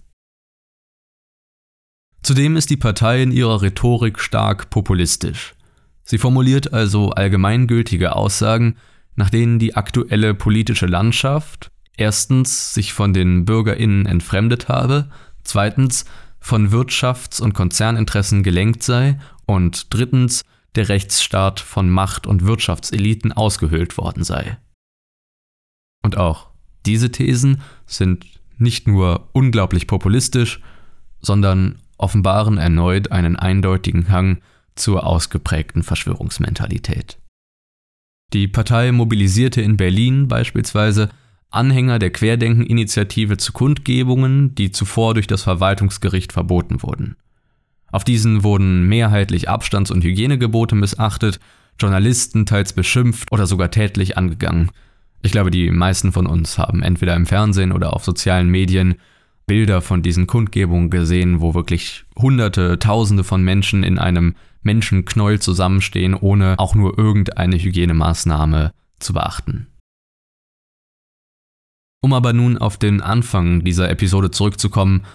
Zudem 2.22 2.56
ist 2.56 2.70
die 2.70 2.78
Partei 2.78 3.22
in 3.22 3.32
ihrer 3.32 3.60
Rhetorik 3.60 4.18
stark 4.18 4.70
populistisch. 4.70 5.54
Sie 6.04 6.18
formuliert 6.18 6.72
also 6.72 7.10
allgemeingültige 7.10 8.16
Aussagen, 8.16 8.76
nach 9.14 9.30
denen 9.30 9.58
die 9.58 9.76
aktuelle 9.76 10.34
politische 10.34 10.86
Landschaft 10.86 11.70
erstens 11.96 12.74
sich 12.74 12.92
von 12.92 13.12
den 13.12 13.44
Bürgerinnen 13.44 14.06
entfremdet 14.06 14.68
habe, 14.68 15.10
zweitens 15.44 16.04
von 16.40 16.70
Wirtschafts- 16.70 17.40
und 17.40 17.54
Konzerninteressen 17.54 18.42
gelenkt 18.42 18.82
sei 18.82 19.18
und 19.46 19.92
drittens 19.94 20.42
der 20.74 20.88
Rechtsstaat 20.88 21.60
von 21.60 21.88
Macht- 21.88 22.26
und 22.26 22.44
Wirtschaftseliten 22.44 23.32
ausgehöhlt 23.32 23.96
worden 23.96 24.24
sei. 24.24 24.58
Und 26.02 26.16
auch 26.16 26.53
Diese 26.86 27.10
Thesen 27.10 27.60
sind 27.86 28.26
nicht 28.58 28.86
nur 28.86 29.28
unglaublich 29.32 29.86
populistisch, 29.86 30.60
sondern 31.20 31.76
offenbaren 31.96 32.58
erneut 32.58 33.12
einen 33.12 33.36
eindeutigen 33.36 34.08
Hang 34.10 34.38
zur 34.74 35.06
ausgeprägten 35.06 35.82
Verschwörungsmentalität. 35.82 37.18
Die 38.32 38.48
Partei 38.48 38.90
mobilisierte 38.92 39.60
in 39.60 39.76
Berlin 39.76 40.28
beispielsweise 40.28 41.08
Anhänger 41.50 42.00
der 42.00 42.10
Querdenken-Initiative 42.10 43.36
zu 43.36 43.52
Kundgebungen, 43.52 44.56
die 44.56 44.72
zuvor 44.72 45.14
durch 45.14 45.28
das 45.28 45.42
Verwaltungsgericht 45.42 46.32
verboten 46.32 46.82
wurden. 46.82 47.16
Auf 47.92 48.02
diesen 48.02 48.42
wurden 48.42 48.88
mehrheitlich 48.88 49.48
Abstands- 49.48 49.92
und 49.92 50.02
Hygienegebote 50.02 50.74
missachtet, 50.74 51.38
Journalisten 51.78 52.44
teils 52.44 52.72
beschimpft 52.72 53.30
oder 53.30 53.46
sogar 53.46 53.70
tätlich 53.70 54.18
angegangen. 54.18 54.70
Ich 55.24 55.32
glaube, 55.32 55.50
die 55.50 55.70
meisten 55.70 56.12
von 56.12 56.26
uns 56.26 56.58
haben 56.58 56.82
entweder 56.82 57.16
im 57.16 57.24
Fernsehen 57.24 57.72
oder 57.72 57.94
auf 57.94 58.04
sozialen 58.04 58.50
Medien 58.50 58.96
Bilder 59.46 59.80
von 59.80 60.02
diesen 60.02 60.26
Kundgebungen 60.26 60.90
gesehen, 60.90 61.40
wo 61.40 61.54
wirklich 61.54 62.04
Hunderte, 62.18 62.78
Tausende 62.78 63.24
von 63.24 63.42
Menschen 63.42 63.84
in 63.84 63.98
einem 63.98 64.34
Menschenknäuel 64.62 65.40
zusammenstehen, 65.40 66.14
ohne 66.14 66.56
auch 66.58 66.74
nur 66.74 66.98
irgendeine 66.98 67.56
Hygienemaßnahme 67.56 68.72
zu 68.98 69.14
beachten. 69.14 69.68
Um 72.02 72.12
aber 72.12 72.34
nun 72.34 72.58
auf 72.58 72.76
den 72.76 73.00
Anfang 73.00 73.64
dieser 73.64 73.88
Episode 73.88 74.30
zurückzukommen, 74.30 75.06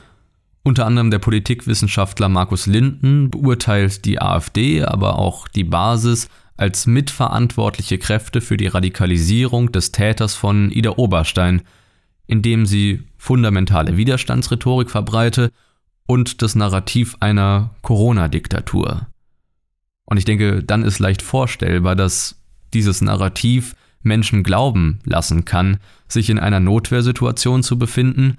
unter 0.63 0.87
anderem 0.87 1.11
der 1.11 1.19
Politikwissenschaftler 1.19 2.29
Markus 2.29 2.65
Linden 2.65 3.29
beurteilt 3.29 4.05
die 4.05 4.19
AfD, 4.19 4.83
aber 4.83 5.19
auch 5.19 5.47
die 5.47 5.63
Basis 5.63 6.29
als 6.59 6.87
mitverantwortliche 6.87 7.97
Kräfte 7.97 8.41
für 8.41 8.57
die 8.57 8.67
Radikalisierung 8.67 9.71
des 9.71 9.91
Täters 9.91 10.35
von 10.35 10.71
Ida 10.71 10.91
Oberstein, 10.97 11.61
indem 12.27 12.65
sie 12.65 13.03
fundamentale 13.17 13.95
Widerstandsrhetorik 13.95 14.89
verbreite 14.89 15.51
und 16.05 16.41
das 16.41 16.55
Narrativ 16.55 17.15
einer 17.21 17.75
Corona-Diktatur. 17.81 19.07
Und 20.05 20.17
ich 20.17 20.25
denke, 20.25 20.61
dann 20.63 20.83
ist 20.83 20.99
leicht 20.99 21.21
vorstellbar, 21.21 21.95
dass 21.95 22.35
dieses 22.73 23.01
Narrativ 23.01 23.75
Menschen 24.01 24.43
glauben 24.43 24.99
lassen 25.05 25.45
kann, 25.45 25.77
sich 26.07 26.29
in 26.29 26.39
einer 26.39 26.59
Notwehrsituation 26.59 27.63
zu 27.63 27.79
befinden 27.79 28.37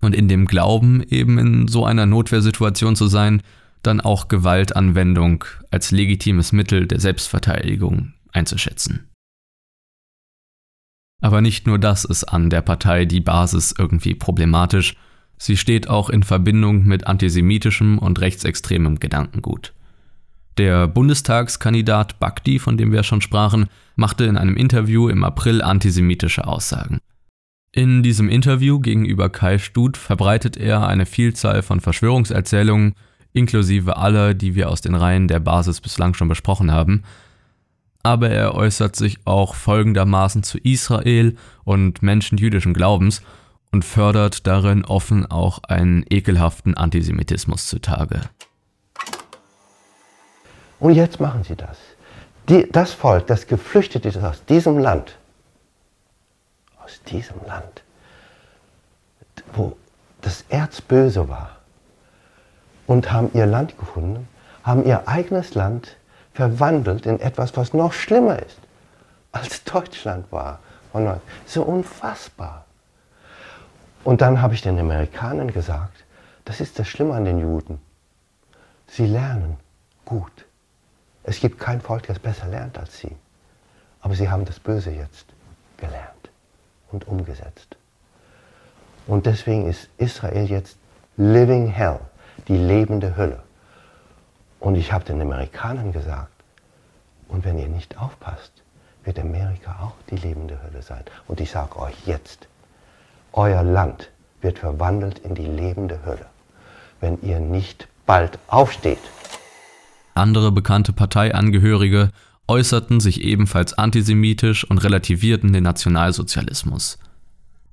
und 0.00 0.16
in 0.16 0.26
dem 0.26 0.46
Glauben, 0.46 1.02
eben 1.02 1.38
in 1.38 1.68
so 1.68 1.84
einer 1.84 2.06
Notwehrsituation 2.06 2.96
zu 2.96 3.06
sein, 3.06 3.42
dann 3.82 4.00
auch 4.00 4.28
Gewaltanwendung 4.28 5.44
als 5.70 5.90
legitimes 5.90 6.52
Mittel 6.52 6.86
der 6.86 7.00
Selbstverteidigung 7.00 8.14
einzuschätzen. 8.32 9.08
Aber 11.20 11.40
nicht 11.40 11.66
nur 11.66 11.78
das 11.78 12.04
ist 12.04 12.24
an 12.24 12.50
der 12.50 12.62
Partei 12.62 13.04
die 13.04 13.20
Basis 13.20 13.74
irgendwie 13.76 14.14
problematisch, 14.14 14.96
sie 15.38 15.56
steht 15.56 15.88
auch 15.88 16.10
in 16.10 16.24
Verbindung 16.24 16.84
mit 16.84 17.06
antisemitischem 17.06 17.98
und 17.98 18.20
rechtsextremem 18.20 18.98
Gedankengut. 18.98 19.72
Der 20.58 20.86
Bundestagskandidat 20.86 22.18
Bakti, 22.18 22.58
von 22.58 22.76
dem 22.76 22.92
wir 22.92 23.04
schon 23.04 23.22
sprachen, 23.22 23.68
machte 23.96 24.24
in 24.24 24.36
einem 24.36 24.56
Interview 24.56 25.08
im 25.08 25.24
April 25.24 25.62
antisemitische 25.62 26.46
Aussagen. 26.46 26.98
In 27.74 28.02
diesem 28.02 28.28
Interview 28.28 28.80
gegenüber 28.80 29.30
Kai 29.30 29.56
Stut 29.58 29.96
verbreitet 29.96 30.58
er 30.58 30.86
eine 30.86 31.06
Vielzahl 31.06 31.62
von 31.62 31.80
Verschwörungserzählungen, 31.80 32.94
inklusive 33.32 33.96
aller, 33.96 34.34
die 34.34 34.54
wir 34.54 34.70
aus 34.70 34.80
den 34.80 34.94
Reihen 34.94 35.28
der 35.28 35.40
Basis 35.40 35.80
bislang 35.80 36.14
schon 36.14 36.28
besprochen 36.28 36.72
haben, 36.72 37.02
aber 38.02 38.30
er 38.30 38.54
äußert 38.54 38.96
sich 38.96 39.18
auch 39.24 39.54
folgendermaßen 39.54 40.42
zu 40.42 40.58
Israel 40.58 41.36
und 41.64 42.02
Menschen 42.02 42.38
jüdischen 42.38 42.74
Glaubens 42.74 43.22
und 43.70 43.84
fördert 43.84 44.46
darin 44.46 44.84
offen 44.84 45.24
auch 45.30 45.62
einen 45.64 46.04
ekelhaften 46.10 46.76
Antisemitismus 46.76 47.66
zutage. 47.66 48.20
Und 50.78 50.94
jetzt 50.94 51.20
machen 51.20 51.44
sie 51.44 51.56
das. 51.56 51.78
Die, 52.48 52.68
das 52.70 52.92
Volk, 52.92 53.28
das 53.28 53.46
geflüchtet 53.46 54.04
ist 54.04 54.16
aus 54.16 54.44
diesem 54.44 54.78
Land, 54.78 55.16
aus 56.84 57.00
diesem 57.04 57.36
Land, 57.46 57.82
wo 59.54 59.76
das 60.22 60.44
Erz 60.48 60.80
böse 60.80 61.28
war, 61.28 61.61
und 62.86 63.12
haben 63.12 63.30
ihr 63.34 63.46
Land 63.46 63.78
gefunden, 63.78 64.28
haben 64.62 64.84
ihr 64.84 65.08
eigenes 65.08 65.54
Land 65.54 65.96
verwandelt 66.34 67.06
in 67.06 67.20
etwas, 67.20 67.56
was 67.56 67.74
noch 67.74 67.92
schlimmer 67.92 68.38
ist, 68.38 68.58
als 69.32 69.64
Deutschland 69.64 70.30
war. 70.32 70.60
So 71.46 71.62
unfassbar. 71.62 72.64
Und 74.04 74.20
dann 74.20 74.42
habe 74.42 74.54
ich 74.54 74.62
den 74.62 74.78
Amerikanern 74.78 75.52
gesagt, 75.52 76.04
das 76.44 76.60
ist 76.60 76.78
das 76.78 76.88
Schlimme 76.88 77.14
an 77.14 77.24
den 77.24 77.38
Juden. 77.38 77.80
Sie 78.88 79.06
lernen 79.06 79.56
gut. 80.04 80.44
Es 81.24 81.40
gibt 81.40 81.60
kein 81.60 81.80
Volk, 81.80 82.06
das 82.08 82.18
besser 82.18 82.48
lernt 82.48 82.78
als 82.78 82.98
sie. 82.98 83.16
Aber 84.00 84.14
sie 84.14 84.28
haben 84.28 84.44
das 84.44 84.58
Böse 84.58 84.90
jetzt 84.90 85.26
gelernt 85.76 86.30
und 86.90 87.06
umgesetzt. 87.06 87.76
Und 89.06 89.26
deswegen 89.26 89.68
ist 89.68 89.88
Israel 89.98 90.46
jetzt 90.46 90.76
living 91.16 91.68
hell, 91.68 92.00
die 92.52 92.58
lebende 92.58 93.16
Hölle. 93.16 93.42
Und 94.60 94.74
ich 94.74 94.92
habe 94.92 95.04
den 95.04 95.22
Amerikanern 95.22 95.90
gesagt, 95.92 96.32
und 97.28 97.46
wenn 97.46 97.58
ihr 97.58 97.68
nicht 97.68 97.96
aufpasst, 97.98 98.52
wird 99.04 99.18
Amerika 99.18 99.78
auch 99.82 99.94
die 100.10 100.16
lebende 100.16 100.60
Hölle 100.62 100.82
sein. 100.82 101.02
Und 101.26 101.40
ich 101.40 101.50
sage 101.50 101.78
euch 101.78 101.94
jetzt, 102.04 102.46
euer 103.32 103.62
Land 103.62 104.10
wird 104.42 104.58
verwandelt 104.58 105.18
in 105.20 105.34
die 105.34 105.46
lebende 105.46 106.00
Hölle, 106.04 106.26
wenn 107.00 107.18
ihr 107.22 107.40
nicht 107.40 107.88
bald 108.04 108.38
aufsteht. 108.48 108.98
Andere 110.14 110.52
bekannte 110.52 110.92
Parteiangehörige 110.92 112.10
äußerten 112.48 113.00
sich 113.00 113.22
ebenfalls 113.22 113.72
antisemitisch 113.78 114.68
und 114.68 114.84
relativierten 114.84 115.54
den 115.54 115.64
Nationalsozialismus. 115.64 116.98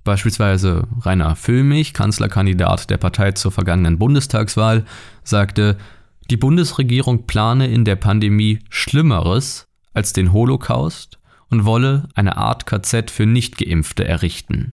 Beispielsweise 0.10 0.88
Rainer 1.02 1.36
Füllmich, 1.36 1.94
Kanzlerkandidat 1.94 2.90
der 2.90 2.98
Partei 2.98 3.34
zur 3.34 3.52
vergangenen 3.52 4.00
Bundestagswahl, 4.00 4.84
sagte, 5.24 5.78
die 6.32 6.36
Bundesregierung 6.36 7.28
plane 7.28 7.68
in 7.68 7.86
der 7.86 7.96
Pandemie 7.96 8.58
Schlimmeres 8.72 9.68
als 9.94 10.12
den 10.12 10.34
Holocaust 10.34 11.20
und 11.52 11.64
wolle 11.64 12.10
eine 12.16 12.38
Art 12.38 12.66
KZ 12.66 13.12
für 13.12 13.28
Nichtgeimpfte 13.28 14.04
errichten. 14.04 14.72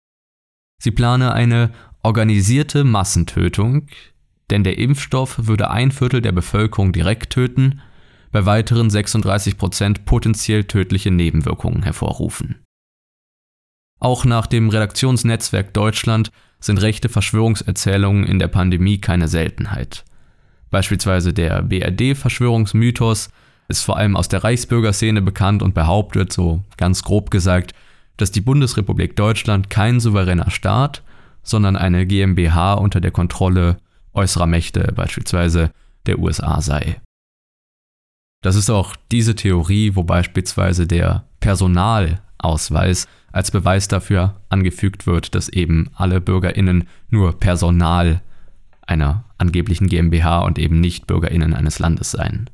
Sie 0.83 0.91
plane 0.91 1.33
eine 1.33 1.71
organisierte 2.03 2.85
Massentötung, 2.85 3.87
denn 4.51 4.65
der 4.65 4.77
Impfstoff 4.77 5.47
würde 5.47 5.71
ein 5.71 5.93
Viertel 5.93 6.21
der 6.21 6.33
Bevölkerung 6.33 6.93
direkt 6.93 7.33
töten, 7.33 7.81
bei 8.33 8.45
weiteren 8.45 8.91
36 8.91 9.57
Prozent 9.57 10.05
potenziell 10.05 10.65
tödliche 10.65 11.11
Nebenwirkungen 11.11 11.85
hervorrufen. 11.85 12.62
Auch 14.03 14.25
nach 14.25 14.49
dem 14.49 14.69
Redaktionsnetzwerk 14.69 15.73
Deutschland 15.75 16.33
sind 16.59 16.83
rechte 16.83 17.09
Verschwörungserzählungen 17.09 18.25
in 18.25 18.41
der 18.41 18.49
Pandemie 18.49 18.99
keine 18.99 19.29
Seltenheit. 19.29 20.05
Beispielsweise 20.71 21.33
der 21.33 21.63
BRD-Verschwörungsmythos 21.63 23.31
ist 23.69 23.83
vor 23.83 23.97
allem 23.97 24.17
aus 24.17 24.27
der 24.27 24.43
Reichsbürgerszene 24.43 25.23
bekannt 25.23 25.63
und 25.63 25.75
behauptet, 25.75 26.33
so 26.33 26.65
ganz 26.77 27.05
grob 27.05 27.31
gesagt, 27.31 27.75
dass 28.17 28.33
die 28.33 28.41
Bundesrepublik 28.41 29.15
Deutschland 29.15 29.71
kein 29.71 30.01
souveräner 30.01 30.51
Staat, 30.51 31.05
sondern 31.45 31.77
eine 31.77 32.05
GmbH 32.05 32.75
unter 32.75 33.01
der 33.01 33.13
Kontrolle 33.13 33.77
äußerer 34.15 34.49
Mächte, 34.49 34.93
beispielsweise 34.97 35.71
der 36.07 36.19
USA 36.19 36.61
sei. 36.61 37.01
Das 38.43 38.57
ist 38.57 38.69
auch 38.69 38.97
diese 39.13 39.37
Theorie, 39.37 39.95
wo 39.95 40.03
beispielsweise 40.03 40.89
der 40.89 41.25
Personalausweis 41.39 43.07
als 43.33 43.51
Beweis 43.51 43.89
dafür 43.89 44.41
angefügt 44.49 45.07
wird, 45.07 45.35
dass 45.35 45.49
eben 45.49 45.91
alle 45.95 46.21
Bürgerinnen 46.21 46.89
nur 47.09 47.39
Personal 47.39 48.23
einer 48.83 49.25
angeblichen 49.39 49.87
GmbH 49.87 50.41
und 50.41 50.59
eben 50.59 50.81
nicht 50.81 51.07
Bürgerinnen 51.07 51.55
eines 51.55 51.79
Landes 51.79 52.13
seien. 52.13 52.51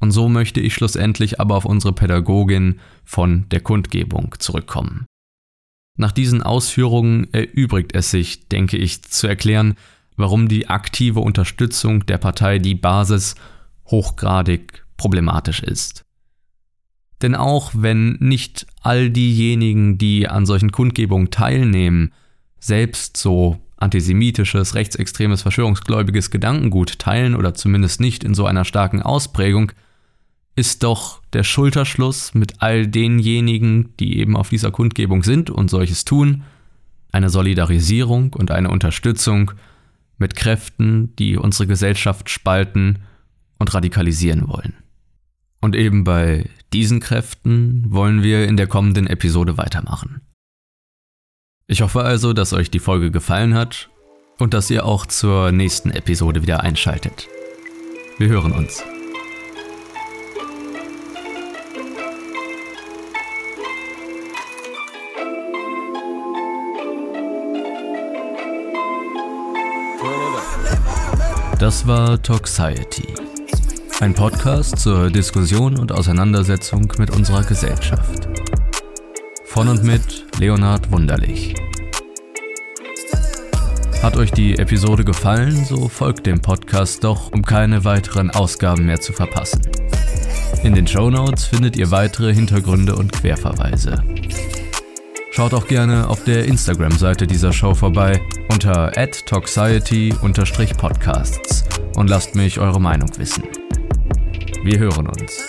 Und 0.00 0.10
so 0.10 0.28
möchte 0.28 0.60
ich 0.60 0.74
schlussendlich 0.74 1.40
aber 1.40 1.56
auf 1.56 1.64
unsere 1.64 1.92
Pädagogin 1.92 2.80
von 3.04 3.48
der 3.50 3.60
Kundgebung 3.60 4.34
zurückkommen. 4.38 5.06
Nach 5.96 6.12
diesen 6.12 6.42
Ausführungen 6.42 7.32
erübrigt 7.32 7.94
es 7.94 8.10
sich, 8.10 8.48
denke 8.48 8.76
ich, 8.76 9.02
zu 9.02 9.26
erklären, 9.26 9.76
warum 10.16 10.48
die 10.48 10.68
aktive 10.68 11.20
Unterstützung 11.20 12.04
der 12.06 12.18
Partei 12.18 12.58
Die 12.58 12.74
Basis 12.74 13.36
hochgradig 13.86 14.84
problematisch 14.96 15.62
ist. 15.62 16.02
Denn 17.24 17.34
auch 17.34 17.70
wenn 17.72 18.18
nicht 18.20 18.66
all 18.82 19.08
diejenigen, 19.08 19.96
die 19.96 20.28
an 20.28 20.44
solchen 20.44 20.72
Kundgebungen 20.72 21.30
teilnehmen, 21.30 22.12
selbst 22.60 23.16
so 23.16 23.58
antisemitisches, 23.78 24.74
rechtsextremes, 24.74 25.40
verschwörungsgläubiges 25.40 26.30
Gedankengut 26.30 26.98
teilen 26.98 27.34
oder 27.34 27.54
zumindest 27.54 27.98
nicht 27.98 28.24
in 28.24 28.34
so 28.34 28.44
einer 28.44 28.66
starken 28.66 29.00
Ausprägung, 29.00 29.72
ist 30.54 30.82
doch 30.82 31.22
der 31.32 31.44
Schulterschluss 31.44 32.34
mit 32.34 32.60
all 32.60 32.86
denjenigen, 32.88 33.94
die 33.98 34.18
eben 34.18 34.36
auf 34.36 34.50
dieser 34.50 34.70
Kundgebung 34.70 35.22
sind 35.22 35.48
und 35.48 35.70
solches 35.70 36.04
tun, 36.04 36.42
eine 37.10 37.30
Solidarisierung 37.30 38.34
und 38.34 38.50
eine 38.50 38.68
Unterstützung 38.68 39.52
mit 40.18 40.36
Kräften, 40.36 41.16
die 41.16 41.38
unsere 41.38 41.66
Gesellschaft 41.66 42.28
spalten 42.28 42.98
und 43.58 43.72
radikalisieren 43.72 44.46
wollen. 44.46 44.83
Und 45.64 45.74
eben 45.74 46.04
bei 46.04 46.44
diesen 46.74 47.00
Kräften 47.00 47.86
wollen 47.88 48.22
wir 48.22 48.46
in 48.46 48.58
der 48.58 48.66
kommenden 48.66 49.06
Episode 49.06 49.56
weitermachen. 49.56 50.20
Ich 51.66 51.80
hoffe 51.80 52.02
also, 52.02 52.34
dass 52.34 52.52
euch 52.52 52.70
die 52.70 52.80
Folge 52.80 53.10
gefallen 53.10 53.54
hat 53.54 53.88
und 54.38 54.52
dass 54.52 54.68
ihr 54.68 54.84
auch 54.84 55.06
zur 55.06 55.52
nächsten 55.52 55.90
Episode 55.90 56.42
wieder 56.42 56.60
einschaltet. 56.60 57.28
Wir 58.18 58.28
hören 58.28 58.52
uns. 58.52 58.84
Das 71.58 71.86
war 71.86 72.20
Toxiety. 72.20 73.33
Ein 74.00 74.12
Podcast 74.12 74.80
zur 74.80 75.08
Diskussion 75.08 75.78
und 75.78 75.92
Auseinandersetzung 75.92 76.92
mit 76.98 77.10
unserer 77.10 77.44
Gesellschaft. 77.44 78.26
Von 79.44 79.68
und 79.68 79.84
mit 79.84 80.26
Leonhard 80.40 80.90
Wunderlich. 80.90 81.54
Hat 84.02 84.16
euch 84.16 84.32
die 84.32 84.58
Episode 84.58 85.04
gefallen, 85.04 85.64
so 85.64 85.88
folgt 85.88 86.26
dem 86.26 86.40
Podcast 86.40 87.04
doch, 87.04 87.30
um 87.32 87.42
keine 87.42 87.84
weiteren 87.84 88.32
Ausgaben 88.32 88.84
mehr 88.84 89.00
zu 89.00 89.12
verpassen. 89.12 89.62
In 90.64 90.74
den 90.74 90.88
Show 90.88 91.08
Notes 91.08 91.44
findet 91.44 91.76
ihr 91.76 91.92
weitere 91.92 92.34
Hintergründe 92.34 92.96
und 92.96 93.12
Querverweise. 93.12 94.02
Schaut 95.30 95.54
auch 95.54 95.68
gerne 95.68 96.08
auf 96.08 96.24
der 96.24 96.46
Instagram-Seite 96.46 97.28
dieser 97.28 97.52
Show 97.52 97.74
vorbei 97.74 98.20
unter 98.50 98.90
toxiety-podcasts 98.92 101.64
und 101.96 102.10
lasst 102.10 102.34
mich 102.34 102.58
eure 102.58 102.80
Meinung 102.80 103.08
wissen. 103.18 103.44
Wir 104.62 104.78
hören 104.78 105.06
uns. 105.06 105.42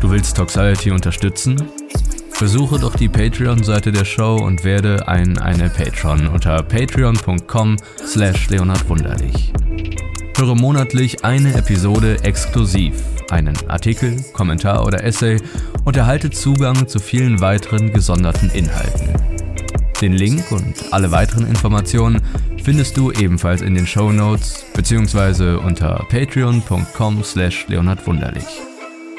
Du 0.00 0.10
willst 0.10 0.36
Toxiety 0.36 0.90
unterstützen? 0.90 1.62
Besuche 2.38 2.78
doch 2.78 2.94
die 2.96 3.08
Patreon-Seite 3.08 3.92
der 3.92 4.04
Show 4.04 4.36
und 4.36 4.64
werde 4.64 5.06
ein 5.08 5.36
eine 5.38 5.68
Patron 5.68 6.26
unter 6.28 6.62
patreon.com 6.62 7.76
slash 7.98 8.48
leonardwunderlich. 8.48 9.52
Höre 10.36 10.54
monatlich 10.54 11.22
eine 11.24 11.52
Episode 11.54 12.22
exklusiv, 12.22 12.94
einen 13.30 13.56
Artikel, 13.68 14.16
Kommentar 14.32 14.86
oder 14.86 15.04
Essay 15.04 15.36
und 15.84 15.96
erhalte 15.96 16.30
Zugang 16.30 16.88
zu 16.88 16.98
vielen 16.98 17.40
weiteren 17.40 17.92
gesonderten 17.92 18.50
Inhalten. 18.50 19.29
Den 20.00 20.14
Link 20.14 20.50
und 20.50 20.92
alle 20.92 21.10
weiteren 21.10 21.46
Informationen 21.46 22.22
findest 22.62 22.96
du 22.96 23.12
ebenfalls 23.12 23.60
in 23.60 23.74
den 23.74 23.86
Show 23.86 24.10
Notes 24.10 24.64
bzw. 24.74 25.56
unter 25.56 26.06
patreon.com 26.08 27.22
slash 27.22 27.68
leonardwunderlich. 27.68 28.46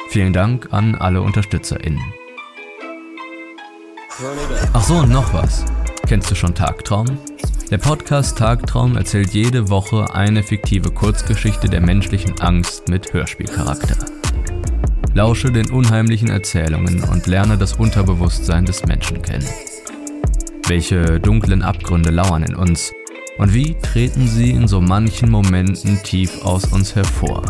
Vielen 0.10 0.34
Dank 0.34 0.70
an 0.72 0.96
alle 0.96 1.22
UnterstützerInnen. 1.22 2.02
Ach 4.74 4.84
so, 4.84 4.96
und 4.96 5.12
noch 5.12 5.32
was. 5.34 5.66
Kennst 6.08 6.32
du 6.32 6.36
schon 6.36 6.56
Tagtraum? 6.56 7.06
Der 7.70 7.78
Podcast 7.78 8.40
Tagtraum 8.40 8.98
erzählt 8.98 9.34
jede 9.34 9.70
Woche 9.70 10.14
eine 10.14 10.42
fiktive 10.42 10.92
Kurzgeschichte 10.92 11.70
der 11.70 11.82
menschlichen 11.82 12.42
Angst 12.42 12.90
mit 12.90 13.14
Hörspielcharakter. 13.14 13.96
Lausche 15.14 15.52
den 15.52 15.70
unheimlichen 15.70 16.30
Erzählungen 16.30 17.04
und 17.04 17.28
lerne 17.28 17.58
das 17.58 17.74
Unterbewusstsein 17.74 18.66
des 18.66 18.86
Menschen 18.86 19.22
kennen. 19.22 19.48
Welche 20.72 21.20
dunklen 21.20 21.64
Abgründe 21.64 22.12
lauern 22.12 22.44
in 22.44 22.56
uns 22.56 22.94
und 23.38 23.54
wie 23.54 23.76
treten 23.82 24.26
sie 24.26 24.52
in 24.52 24.70
so 24.70 24.80
manchen 24.80 25.30
Momenten 25.30 26.02
tief 26.02 26.46
aus 26.46 26.64
uns 26.72 26.96
hervor? 26.96 27.44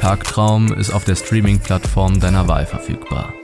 Tagtraum 0.00 0.72
ist 0.72 0.94
auf 0.94 1.04
der 1.04 1.14
Streaming-Plattform 1.14 2.20
deiner 2.20 2.48
Wahl 2.48 2.64
verfügbar. 2.64 3.34